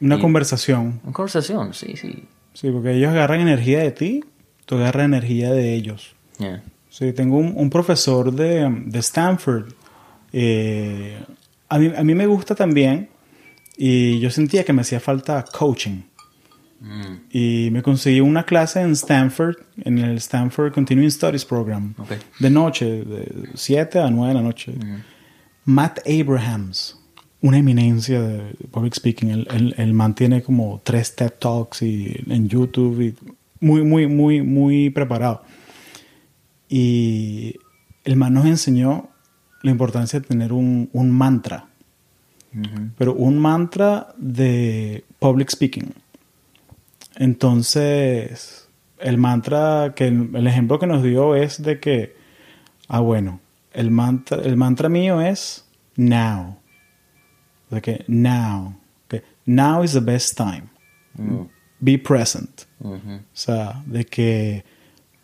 [0.00, 1.00] Una Y- conversación.
[1.04, 2.24] Una conversación, sí, sí.
[2.52, 4.24] Sí, porque ellos agarran energía de ti,
[4.66, 6.14] tú agarras energía de ellos.
[6.38, 6.62] Yeah.
[6.90, 9.72] Sí, tengo un, un profesor de, de Stanford.
[10.32, 11.18] eh,
[11.68, 13.08] a, mí, a mí me gusta también
[13.76, 16.02] y yo sentía que me hacía falta coaching.
[16.80, 22.12] Mm, Y me conseguí una clase en Stanford, en el Stanford Continuing Studies Program, ok.
[22.38, 24.74] de noche, de 7 a 9 de la noche.
[25.64, 26.98] Matt Abrahams,
[27.40, 29.30] una eminencia de public speaking.
[29.30, 33.14] Él, él, él mantiene como tres TED Talks y, en YouTube y
[33.60, 35.42] muy, muy, muy, muy preparado.
[36.68, 37.56] Y
[38.04, 39.08] el man nos enseñó
[39.62, 41.66] la importancia de tener un, un mantra.
[42.96, 45.92] Pero un mantra de public speaking.
[47.16, 52.16] Entonces, el mantra que el ejemplo que nos dio es de que,
[52.88, 53.40] ah, bueno,
[53.72, 55.64] el mantra, el mantra mío es
[55.96, 56.56] now.
[57.70, 58.74] De que now.
[59.08, 60.64] que Now is the best time.
[61.16, 61.46] Mm.
[61.80, 62.62] Be present.
[62.80, 62.98] O
[63.32, 64.64] sea, de que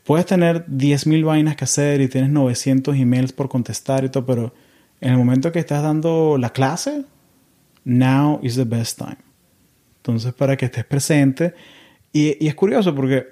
[0.05, 4.55] puedes tener 10.000 vainas que hacer y tienes 900 emails por contestar y todo, pero
[5.01, 7.05] en el momento que estás dando la clase,
[7.85, 9.19] now is the best time.
[9.99, 11.55] Entonces, para que estés presente.
[12.13, 13.27] Y, y es curioso porque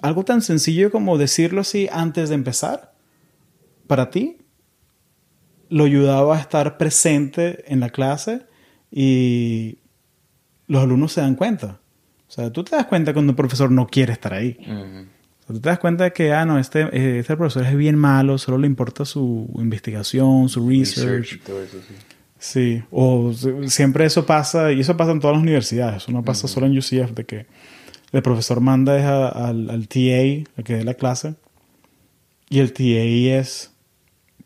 [0.00, 2.94] algo tan sencillo como decirlo así antes de empezar,
[3.86, 4.38] para ti,
[5.68, 8.42] lo ayudaba a estar presente en la clase
[8.90, 9.78] y
[10.66, 11.80] los alumnos se dan cuenta.
[12.28, 14.58] O sea, tú te das cuenta cuando el profesor no quiere estar ahí.
[15.46, 18.58] tú te das cuenta de que, ah, no, este, este profesor es bien malo, solo
[18.58, 21.40] le importa su investigación, su research.
[22.38, 22.82] sí.
[22.90, 23.32] o
[23.66, 26.76] siempre eso pasa, y eso pasa en todas las universidades, eso no pasa solo en
[26.76, 27.46] UCF, de que
[28.14, 31.34] el profesor manda al, al TA, a que dé la clase,
[32.48, 33.70] y el TA es,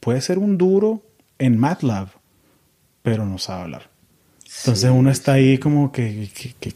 [0.01, 1.03] puede ser un duro
[1.39, 2.09] en MATLAB,
[3.03, 3.91] pero no sabe hablar.
[4.61, 6.31] Entonces uno está ahí como que,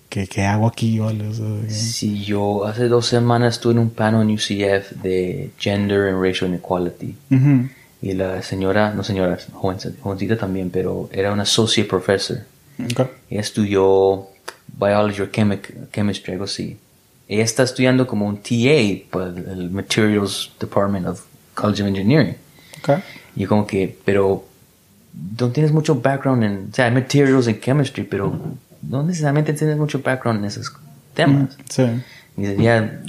[0.08, 0.98] ¿qué hago aquí?
[0.98, 1.24] ¿vale?
[1.68, 6.50] sí, yo hace dos semanas estuve en un panel en UCF de Gender and Racial
[6.50, 7.16] Inequality.
[8.02, 12.40] Y la señora, no señora, jovencita también, pero era una associate professor.
[12.92, 13.06] Okay.
[13.30, 14.28] Ella estudió
[14.78, 16.78] biology or chemistry, algo así.
[17.32, 21.22] Ella está estudiando como un TA para el Materials Department of
[21.54, 22.36] College of Engineering.
[22.82, 23.02] Okay.
[23.34, 24.44] Y como que, pero
[25.38, 28.38] no tienes mucho background en, o sea, hay materials en chemistry, pero
[28.82, 30.74] no necesariamente tienes mucho background en esos
[31.14, 31.56] temas.
[31.56, 31.82] Mm, sí.
[32.36, 33.02] Y decía,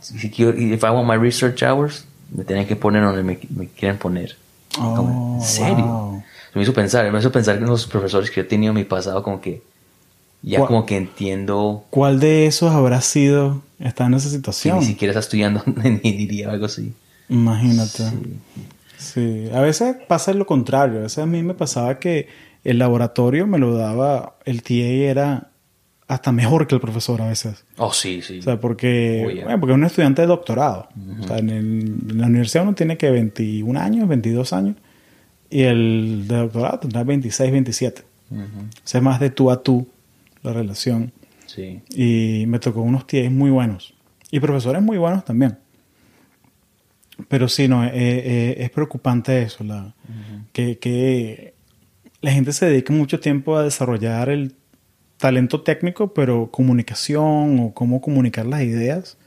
[0.00, 3.66] si quiero, if I want my research hours, me tienen que poner donde me, me
[3.66, 4.36] quieren poner.
[4.78, 6.22] Oh, ¿En serio?
[6.54, 9.22] Me hizo pensar, me hizo pensar en los profesores que he tenido en mi pasado,
[9.22, 9.62] como que
[10.42, 11.84] ya como que entiendo.
[11.90, 14.80] ¿Cuál de esos habrá sido está en esa situación?
[14.80, 16.92] Si ni siquiera está estudiando ingeniería o algo así.
[17.28, 18.04] Imagínate.
[18.96, 20.98] Sí, a veces pasa lo contrario.
[20.98, 22.28] A veces a mí me pasaba que
[22.64, 25.50] el laboratorio me lo daba, el TA era
[26.08, 27.64] hasta mejor que el profesor a veces.
[27.76, 28.40] Oh, sí, sí.
[28.40, 30.88] O sea, porque, bueno, porque es un estudiante de doctorado.
[31.22, 34.76] O sea, en, la universidad uno tiene que 21 años, 22 años,
[35.48, 38.02] y el de doctorado tendrá 26, 27.
[38.32, 38.36] O
[38.82, 39.86] sea, es más de tú a tú
[40.42, 41.12] la relación.
[41.46, 41.80] Sí.
[41.90, 43.94] Y me tocó unos TAs muy buenos.
[44.30, 45.58] Y profesores muy buenos también.
[47.28, 49.94] Pero sí, no, eh, eh, es preocupante eso, la,
[50.52, 51.54] que,
[52.20, 54.54] la gente se dedica mucho tiempo a desarrollar el
[55.16, 59.18] talento técnico, pero comunicación o cómo comunicar las ideas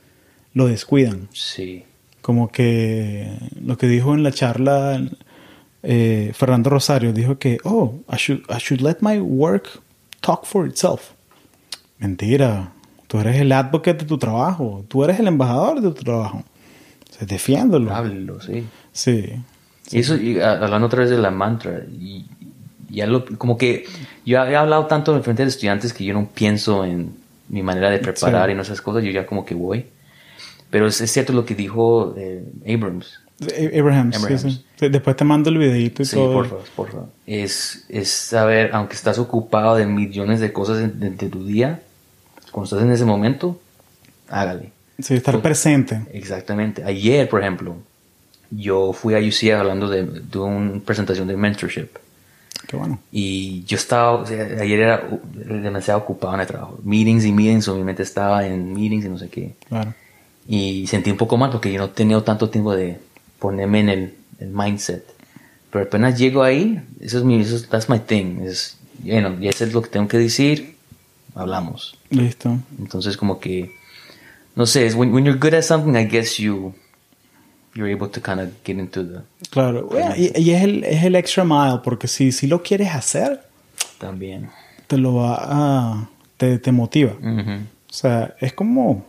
[0.54, 1.28] lo descuidan.
[1.32, 1.84] Sí.
[2.20, 3.28] Como que
[3.60, 5.00] lo que dijo en la charla
[5.82, 9.82] eh, Fernando Rosario, dijo que, oh, I should, I should let my work
[10.24, 11.12] talk for itself.
[11.98, 12.72] Mentira.
[13.06, 14.84] Tú eres el advocate de tu trabajo.
[14.88, 16.42] Tú eres el embajador de tu trabajo.
[17.10, 17.94] Se defiéndolo.
[17.94, 18.66] Háblelo, sí.
[18.92, 19.34] Sí.
[19.90, 22.26] Y eso, hablando otra vez de la mantra, y
[22.88, 23.84] ya lo, como que
[24.24, 27.14] yo he hablado tanto en frente de estudiantes que yo no pienso en
[27.48, 29.86] mi manera de preparar y no esas cosas, yo ya como que voy.
[30.70, 33.20] Pero es, cierto lo que dijo eh, Abrams.
[33.78, 36.28] Abraham, Sí, Después te mando el videito y todo.
[36.28, 37.08] Sí, por favor, por favor.
[37.26, 41.82] Es, es saber, aunque estás ocupado de millones de cosas de, de tu día,
[42.50, 43.60] cuando estás en ese momento,
[44.28, 44.72] hágale.
[44.98, 46.02] Sí, estar presente.
[46.12, 46.84] Exactamente.
[46.84, 47.76] Ayer, por ejemplo,
[48.50, 51.88] yo fui a UCF hablando de, de una presentación de mentorship.
[52.66, 52.98] Qué bueno.
[53.12, 55.02] Y yo estaba, ayer era
[55.34, 56.78] demasiado ocupado en el trabajo.
[56.82, 59.54] Meetings y meetings, o mi mente estaba en meetings y no sé qué.
[59.68, 59.92] Claro.
[60.46, 62.98] Y sentí un poco mal porque yo no he tenido tanto tiempo de
[63.44, 64.14] ponerme en el,
[64.50, 65.04] mindset.
[65.70, 68.40] Pero apenas llego ahí, eso es mi, eso es, that's my thing.
[68.42, 70.76] Es, bueno, y eso es lo que tengo que decir,
[71.34, 71.98] hablamos.
[72.08, 72.58] Listo.
[72.78, 73.70] Entonces como que
[74.56, 76.72] no sé, when, when you're good at something, I guess you
[77.74, 81.44] you're able to kind of get into the claro y, es el es el extra
[81.44, 83.40] mile porque si si lo quieres hacer
[83.98, 84.48] también
[84.86, 89.04] te lo va a te, te motiva o sea es como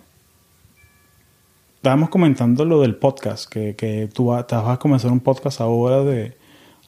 [1.86, 6.04] estábamos comentando lo del podcast que, que tú vas, vas a comenzar un podcast ahora
[6.04, 6.36] de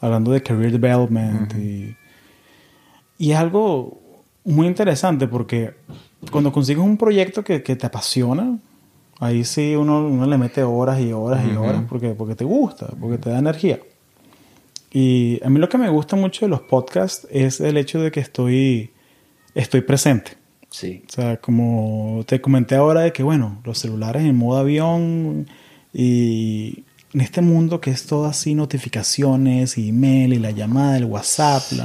[0.01, 1.95] hablando de career development y
[3.19, 4.01] y es algo
[4.43, 5.75] muy interesante porque
[6.31, 8.57] cuando consigues un proyecto que, que te apasiona,
[9.19, 12.87] ahí sí uno, uno, le mete horas y horas y horas porque, porque te gusta,
[12.99, 13.79] porque te da energía.
[14.91, 18.09] Y a mí lo que me gusta mucho de los podcasts es el hecho de
[18.09, 18.89] que estoy,
[19.53, 20.37] estoy presente.
[20.79, 21.03] Sí.
[21.07, 25.47] O sea, como te comenté ahora de que, bueno, los celulares en modo avión
[25.91, 31.63] y en este mundo que es todo así, notificaciones, email y la llamada, el WhatsApp,
[31.63, 31.81] Sí,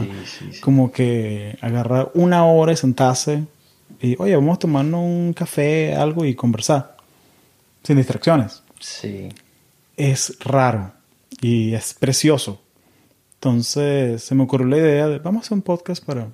[0.50, 0.60] sí.
[0.60, 3.44] como que agarrar una hora y sentarse
[3.98, 6.96] y, oye, vamos a tomarnos un café, algo y conversar,
[7.82, 8.62] sin distracciones.
[8.78, 9.30] Sí.
[9.96, 10.92] Es raro
[11.40, 12.60] y es precioso.
[13.34, 16.28] Entonces se me ocurrió la idea de, vamos a hacer un podcast para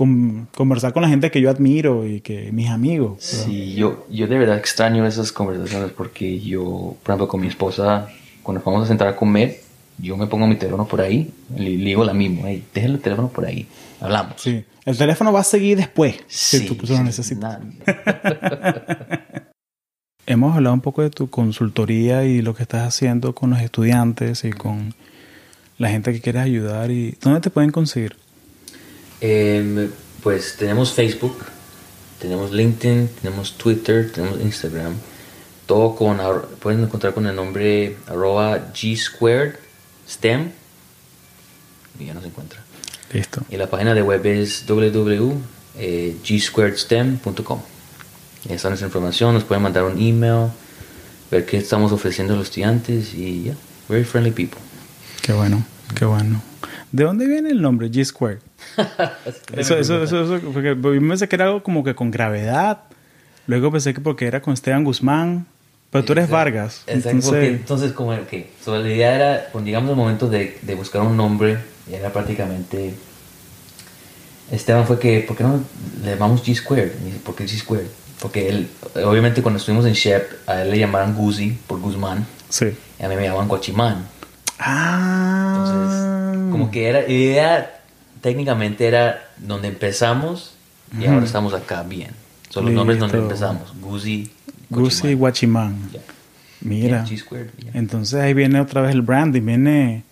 [0.00, 3.18] con- conversar con la gente que yo admiro y que mis amigos.
[3.32, 3.46] ¿verdad?
[3.46, 8.08] Sí, yo, yo de verdad extraño esas conversaciones porque yo, por ejemplo, con mi esposa,
[8.42, 9.60] cuando nos vamos a sentar a comer,
[9.98, 12.98] yo me pongo mi teléfono por ahí, le, le digo la misma, hey, deja el
[13.00, 13.66] teléfono por ahí,
[14.00, 14.34] hablamos.
[14.40, 14.64] Sí.
[14.86, 17.58] El teléfono va a seguir después Sí, si tú lo sí, necesitas.
[17.60, 17.60] nada.
[20.26, 24.44] Hemos hablado un poco de tu consultoría y lo que estás haciendo con los estudiantes
[24.44, 24.94] y con
[25.76, 26.90] la gente que quieres ayudar.
[26.90, 28.16] y ¿Dónde te pueden conseguir?
[29.20, 29.90] Em,
[30.22, 31.36] pues tenemos Facebook,
[32.18, 34.94] tenemos LinkedIn, tenemos Twitter, tenemos Instagram.
[35.66, 36.18] Todo con,
[36.58, 39.56] pueden encontrar con el nombre arroba G squared
[40.08, 40.50] STEM.
[41.98, 42.64] Y ya nos encuentra.
[43.12, 43.42] Listo.
[43.50, 47.60] Y la página de web es www.gsquaredstem.com.
[48.48, 50.48] Ahí está nuestra información, nos pueden mandar un email,
[51.30, 53.54] ver qué estamos ofreciendo a los estudiantes y ya,
[53.88, 54.58] very friendly people.
[55.20, 55.62] Qué bueno,
[55.94, 56.42] qué bueno.
[56.90, 58.38] ¿De dónde viene el nombre G Squared?
[59.56, 62.82] Eso, eso, eso, eso, porque yo pensé que era algo como que con gravedad.
[63.46, 65.46] Luego pensé que porque era con Esteban Guzmán.
[65.90, 66.36] Pero tú eres Exacto.
[66.36, 66.82] Vargas.
[66.86, 70.58] Exacto, Entonces, porque entonces como que so, la idea era, cuando llegamos al momento de,
[70.62, 71.58] de buscar un nombre,
[71.90, 72.94] era prácticamente...
[74.52, 75.62] Esteban fue que, ¿por qué no
[76.04, 76.92] le llamamos G Squared?
[77.02, 77.86] Y dice, ¿por qué G Squared?
[78.20, 78.68] Porque él,
[79.04, 82.66] obviamente cuando estuvimos en Shep, a él le llamaban Guzi por Guzmán, sí.
[82.98, 84.06] y a mí me llamaban Guachimán.
[84.58, 85.54] Ah.
[85.56, 87.79] Entonces, como que era, idea
[88.20, 90.54] técnicamente era donde empezamos
[90.98, 92.10] y ahora estamos acá bien.
[92.48, 93.72] Son los nombres donde empezamos.
[93.80, 94.30] Guzi.
[94.70, 95.90] Gucci Guachimán.
[96.60, 97.04] Mira.
[97.04, 97.16] Yeah,
[97.58, 97.70] yeah.
[97.74, 99.42] Entonces ahí viene otra vez el branding.
[99.44, 100.02] Viene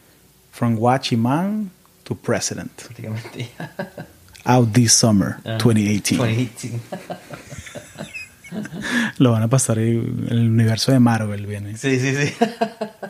[0.52, 1.70] from Guachimán
[2.04, 2.70] to president.
[2.82, 3.50] Prácticamente.
[4.44, 6.16] Out this summer, Ah, 2018.
[6.16, 6.78] 2018.
[9.18, 9.90] Lo van a pasar ahí.
[10.30, 11.76] El universo de Marvel viene.
[11.76, 12.32] sí, sí, sí.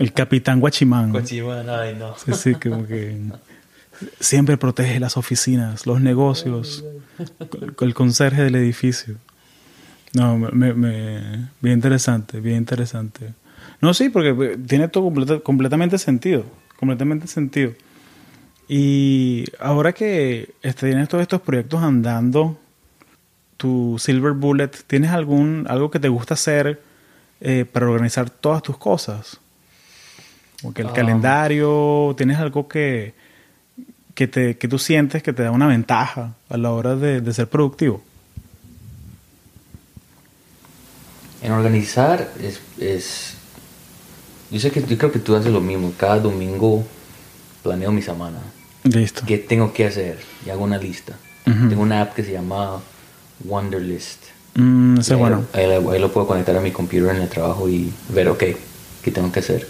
[0.00, 1.12] El Capitán Guachimán.
[1.12, 2.16] Guachimán, ay no.
[2.18, 3.16] Sí, sí, como que
[4.20, 6.84] siempre protege las oficinas, los negocios,
[7.80, 9.16] el conserje del edificio.
[10.14, 13.34] No, me, me- bien interesante, bien interesante.
[13.80, 16.44] No, sí, porque tiene todo completa- completamente sentido,
[16.78, 17.72] completamente sentido.
[18.68, 22.58] Y ahora que este, tienes todos estos proyectos andando,
[23.56, 26.80] tu Silver Bullet, ¿tienes algún algo que te gusta hacer
[27.40, 29.38] eh, para organizar todas tus cosas?
[30.60, 30.92] Como que el Ah.
[30.92, 33.14] calendario, ¿tienes algo que,
[34.18, 37.32] que, te, que tú sientes que te da una ventaja a la hora de, de
[37.32, 38.02] ser productivo?
[41.40, 43.34] En organizar es, es...
[44.50, 45.92] Yo sé que yo creo que tú haces lo mismo.
[45.96, 46.84] Cada domingo
[47.62, 48.38] planeo mi semana.
[48.82, 49.22] Listo.
[49.24, 50.18] ¿Qué tengo que hacer?
[50.44, 51.12] Y hago una lista.
[51.46, 51.68] Ujú.
[51.68, 52.80] Tengo una app que se llama
[53.44, 54.24] Wonderlist.
[54.56, 55.44] Mm, ese es bueno.
[55.52, 58.42] Ahí, ahí- ahí lo puedo conectar a mi computer en el trabajo y ver, ok,
[59.02, 59.68] ¿qué tengo que hacer?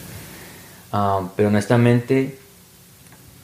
[0.90, 2.38] Ah, pero honestamente,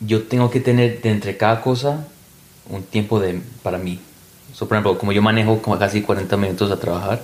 [0.07, 2.07] yo tengo que tener de entre cada cosa
[2.69, 3.99] un tiempo de, para mí.
[4.53, 7.23] So, por ejemplo, como yo manejo como casi 40 minutos a trabajar,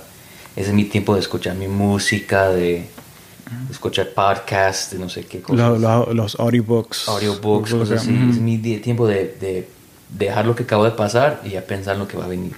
[0.55, 2.63] ese es mi tiempo de escuchar mi música, de,
[3.67, 5.57] de escuchar podcasts, de no sé qué cosas.
[5.57, 7.07] Lo- lo- los audiobooks.
[7.07, 8.11] audiobooks, Cosas así.
[8.13, 8.29] Ujú.
[8.31, 9.67] Es mi tiempo de, de
[10.17, 12.53] dejar lo que acabo de pasar y ya pensar en lo que va a venir.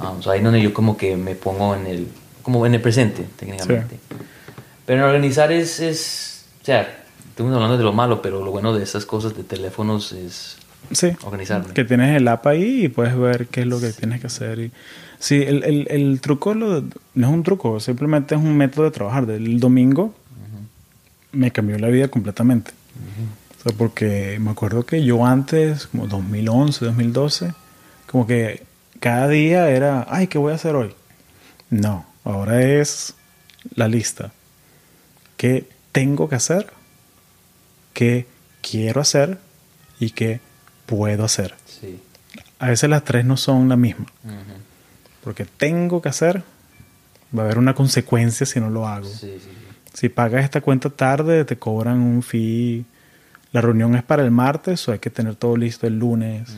[0.00, 2.08] Um, so ahí donde yo como que me pongo en el,
[2.42, 3.98] como en el presente, técnicamente.
[4.84, 7.04] Pero en organizar es, es, o sea,
[7.36, 10.56] estamos hablando de lo malo, pero lo bueno de esas cosas de teléfonos es
[10.92, 11.08] Sí.
[11.22, 11.74] organizarme.
[11.74, 14.58] Que tienes el app ahí y puedes ver qué es lo que tienes que hacer.
[14.58, 14.72] Y,
[15.18, 16.80] sí, el, el, el truco lo-
[17.14, 19.26] no es un truco, simplemente es un método de trabajar.
[19.26, 20.14] Del domingo
[21.32, 22.70] me cambió la vida completamente.
[23.58, 27.52] O sea, porque me acuerdo que yo antes, como 2011, 2012,
[28.10, 28.62] como que
[29.00, 30.94] cada día era, ay, ¿qué voy a hacer hoy?
[31.68, 33.12] No, ahora es
[33.74, 34.32] la lista.
[35.36, 36.72] ¿Qué tengo que hacer?
[37.96, 38.26] ¿Qué
[38.60, 39.38] quiero hacer?
[39.98, 40.40] ¿Y qué
[40.84, 41.54] puedo hacer?
[41.64, 41.98] Sí.
[42.58, 44.04] A veces las tres no son la misma.
[44.22, 44.34] Ujú.
[45.24, 46.42] Porque tengo que hacer,
[47.34, 49.08] va a haber una consecuencia si no lo hago.
[49.08, 49.50] Sí, sí, sí.
[49.94, 52.84] Si pagas esta cuenta tarde, te cobran un fee.
[53.52, 56.54] La reunión es para el martes o hay que tener todo listo el lunes.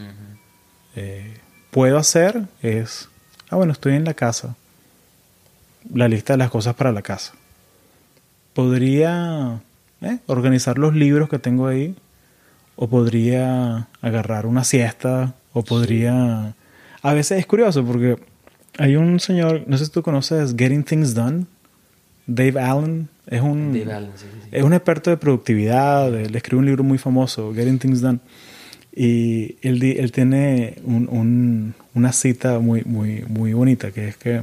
[0.97, 1.39] Eh,
[1.71, 3.09] puedo hacer es,
[3.49, 4.57] ah, bueno, estoy en la casa.
[5.95, 7.35] La lista de las cosas para la casa.
[8.55, 9.61] Podría
[10.03, 11.95] eh, organizar los libros que tengo ahí.
[12.81, 16.55] o podría agarrar una siesta, o podría...
[17.03, 18.17] A veces es curioso porque
[18.79, 21.47] hay un señor, no sé si tú conoces Getting Things Done,
[22.29, 24.49] Dave Allen, es un, Dave Allen, sí, sí, sí.
[24.53, 28.21] es un experto de productividad, él escribe un libro muy famoso, Getting Things Done,
[28.95, 34.43] y él, él tiene un- un- una cita muy, muy, muy bonita, que es que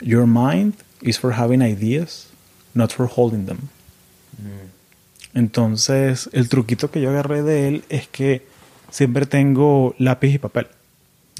[0.00, 2.28] Your mind is for having ideas,
[2.74, 3.58] not for holding them.
[5.34, 8.46] Entonces, el truquito que yo agarré de él es que
[8.90, 10.68] siempre tengo lápiz y papel.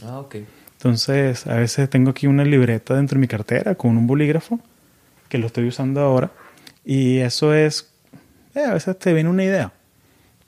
[0.04, 0.36] Ah, ok.
[0.74, 4.60] Entonces, a veces tengo aquí una libreta dentro de mi cartera con un bolígrafo
[5.28, 6.30] que lo estoy usando ahora.
[6.84, 7.88] Y eso es,
[8.54, 9.72] eh, a veces te viene una idea.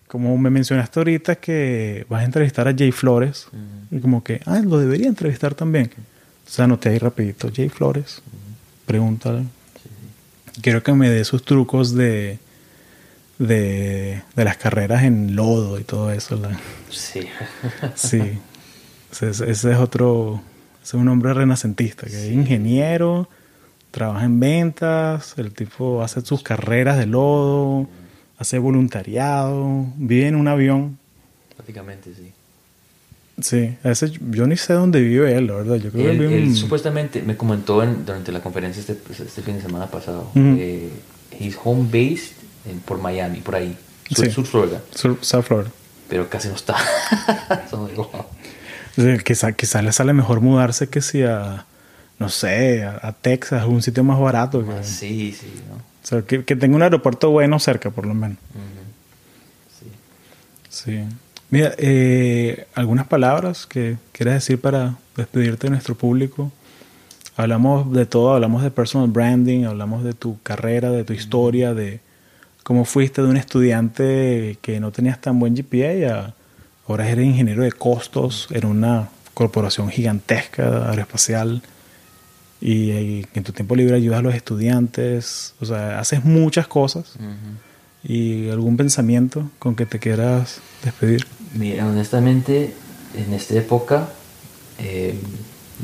[0.07, 3.49] Como me mencionaste ahorita que vas a entrevistar a Jay Flores.
[3.91, 5.91] Y como que, ah, lo debería entrevistar también.
[6.41, 8.23] Entonces anoté ahí rapidito, Jay Flores,
[8.87, 9.45] pregúntale.
[10.63, 12.39] Quiero que me dé sus trucos de,
[13.41, 16.37] de, de las carreras en lodo y todo eso.
[16.37, 16.57] la-
[16.91, 17.21] Sí.
[17.97, 18.21] Sí.
[19.11, 20.41] Ese, ese- es otro.
[20.83, 23.29] Ese es un hombre renacentista, que es ingeniero,
[23.91, 27.87] trabaja en ventas, el tipo hace sus carreras de lodo,
[28.39, 30.99] hace voluntariado, vive en un avión.
[31.57, 32.33] Prácticamente, sí.
[33.43, 35.77] Sí, ese, yo ni sé dónde vive él, la verdad.
[35.77, 38.97] Yo creo Él, que vive él en- supuestamente me comentó en- durante la conferencia este,
[39.23, 40.31] este fin de semana pasado.
[40.35, 40.57] Ujú.
[40.59, 40.89] eh,
[41.39, 42.33] he's home based
[42.67, 43.77] en- por Miami, por ahí.
[44.11, 44.31] Sur, Sí.
[44.33, 44.81] sur Florida.
[44.95, 45.71] Sur- South Florida.
[46.09, 46.77] Pero casi no está.
[48.97, 51.65] Sea, Quizá, quizá le sale mejor mudarse que si a,
[52.19, 54.65] no sé, a, a Texas, un sitio más barato.
[54.65, 55.77] que- Ah, sí, sí, ¿no?
[55.77, 58.39] o sea, que, que tenga un aeropuerto bueno cerca, por lo menos.
[59.79, 59.87] Sí.
[60.69, 61.05] Sí.
[61.51, 66.53] Mira, eh, algunas palabras que quieras decir para despedirte de nuestro público.
[67.37, 72.01] Hablamos de todo, hablamos de personal branding, hablamos de tu carrera, de tu historia, de
[72.63, 76.35] cómo fuiste de un estudiante que no tenías tan buen GPA a
[76.87, 81.63] ahora eres ingeniero de costos en una corporación gigantesca aeroespacial
[82.61, 87.15] y, y en tu tiempo libre ayudas a los estudiantes, o sea, haces muchas cosas.
[88.03, 91.27] ¿Y algún pensamiento con que te quieras despedir?
[91.55, 92.75] Mira, honestamente,
[93.15, 94.09] en esta época
[94.79, 95.19] eh,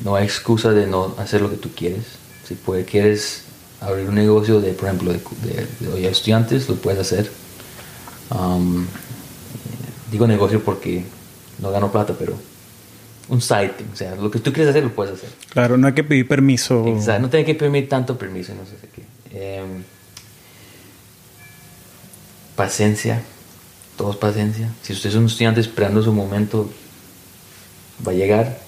[0.02, 2.04] no hay excusa de no hacer lo que tú quieres.
[2.44, 3.44] Si puedes, quieres
[3.80, 5.20] abrir un negocio de, por ejemplo, de,
[5.80, 7.30] de- de estudiantes, lo puedes hacer.
[8.30, 8.86] Um,
[10.10, 11.04] digo negocio porque
[11.58, 12.38] no gano plata, pero
[13.28, 15.28] un site, o sea, lo que tú quieres hacer lo puedes hacer.
[15.50, 16.84] Claro, no hay que pedir permiso.
[16.86, 19.02] Exacto, no tiene que pedir tanto permiso, no sé qué.
[19.58, 19.82] Em,
[22.54, 23.22] paciencia,
[23.96, 24.70] todos paciencia.
[24.82, 26.70] Si usted es un estudiante esperando su momento,
[28.06, 28.58] va a llegar,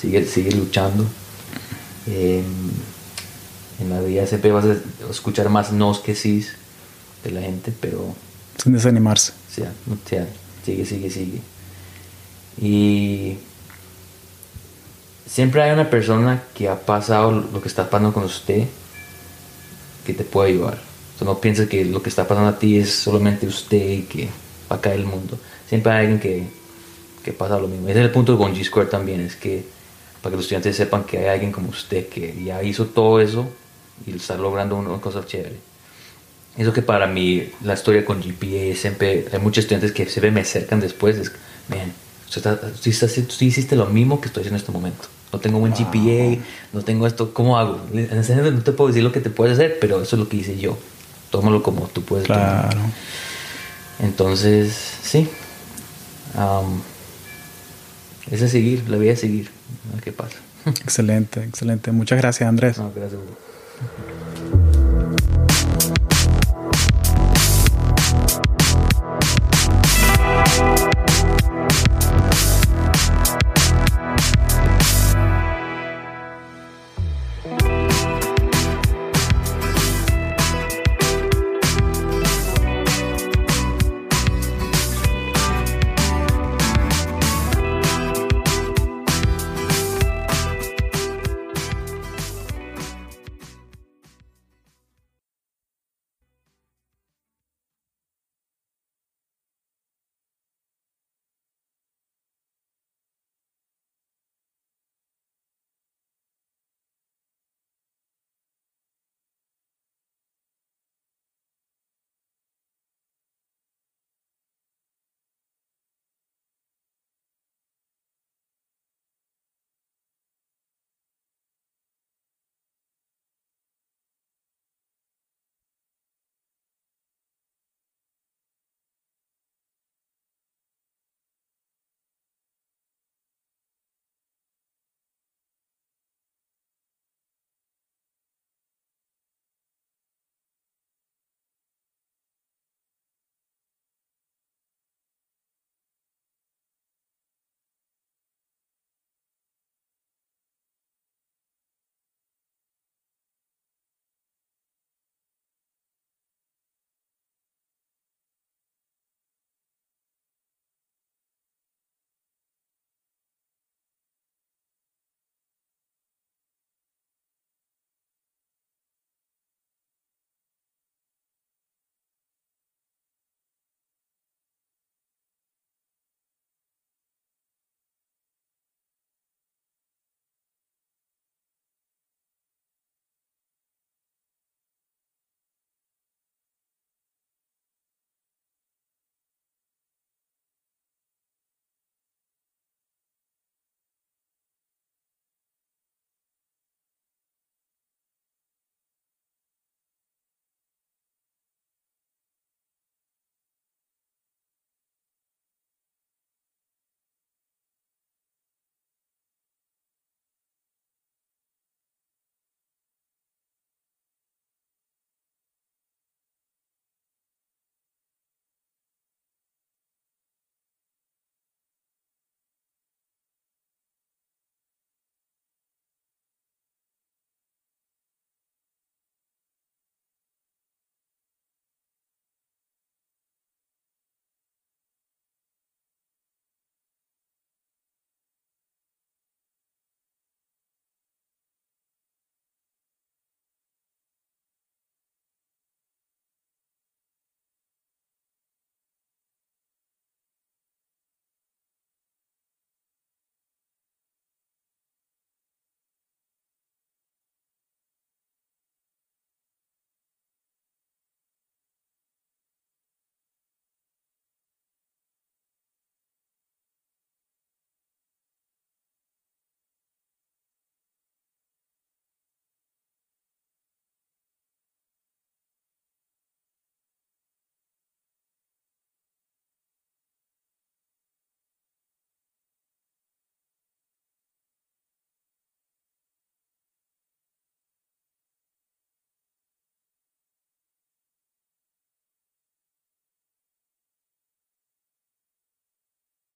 [0.00, 1.04] sigue, sigue luchando.
[2.06, 2.44] Em,
[3.78, 4.76] en la vida siempre vas a
[5.10, 6.46] escuchar más nos que sí
[7.24, 8.14] de la gente, pero
[8.62, 9.32] Sin desanimarse.
[9.32, 10.26] o sea, o sea,
[10.64, 11.40] sigue, sigue, sigue.
[12.58, 13.36] Y
[15.26, 18.66] siempre hay una persona que ha pasado lo que está pasando con usted
[20.06, 20.78] que te puede ayudar.
[21.14, 24.02] O sea, no pienses que lo que está pasando a ti es solamente usted y
[24.02, 24.28] que
[24.70, 25.38] va a caer el mundo.
[25.68, 26.46] Siempre hay alguien que,
[27.22, 27.88] que pasa lo mismo.
[27.88, 29.64] Ese es el punto con G Square también, es que
[30.22, 33.50] para que los estudiantes sepan que hay alguien como usted que ya hizo todo eso
[34.04, 35.56] y está logrando una cosa chévere.
[36.56, 40.40] Eso que para mí la historia con GPA siempre hay muchos estudiantes que siempre me
[40.40, 41.32] acercan después es,
[41.68, 41.92] man,
[42.28, 45.08] usted hiciste lo mismo que estoy haciendo en este momento.
[45.32, 46.42] No tengo buen GPA,
[46.72, 47.80] no tengo esto, ¿cómo hago?
[47.92, 50.28] En ese no te puedo decir lo que te puedes hacer, pero eso es lo
[50.28, 50.78] que hice yo.
[51.30, 52.70] Tómalo como tú puedes tomar.
[52.70, 52.80] Claro.
[53.98, 55.28] Entonces, sí.
[56.36, 56.80] Am,
[58.30, 59.50] es de seguir, la vida es seguir.
[59.90, 60.36] A ver qué pasa.
[60.66, 61.92] Excelente, excelente.
[61.92, 62.78] Muchas gracias, Andrés.
[62.78, 63.20] No, gracias.
[63.76, 63.98] Thank
[70.80, 70.95] you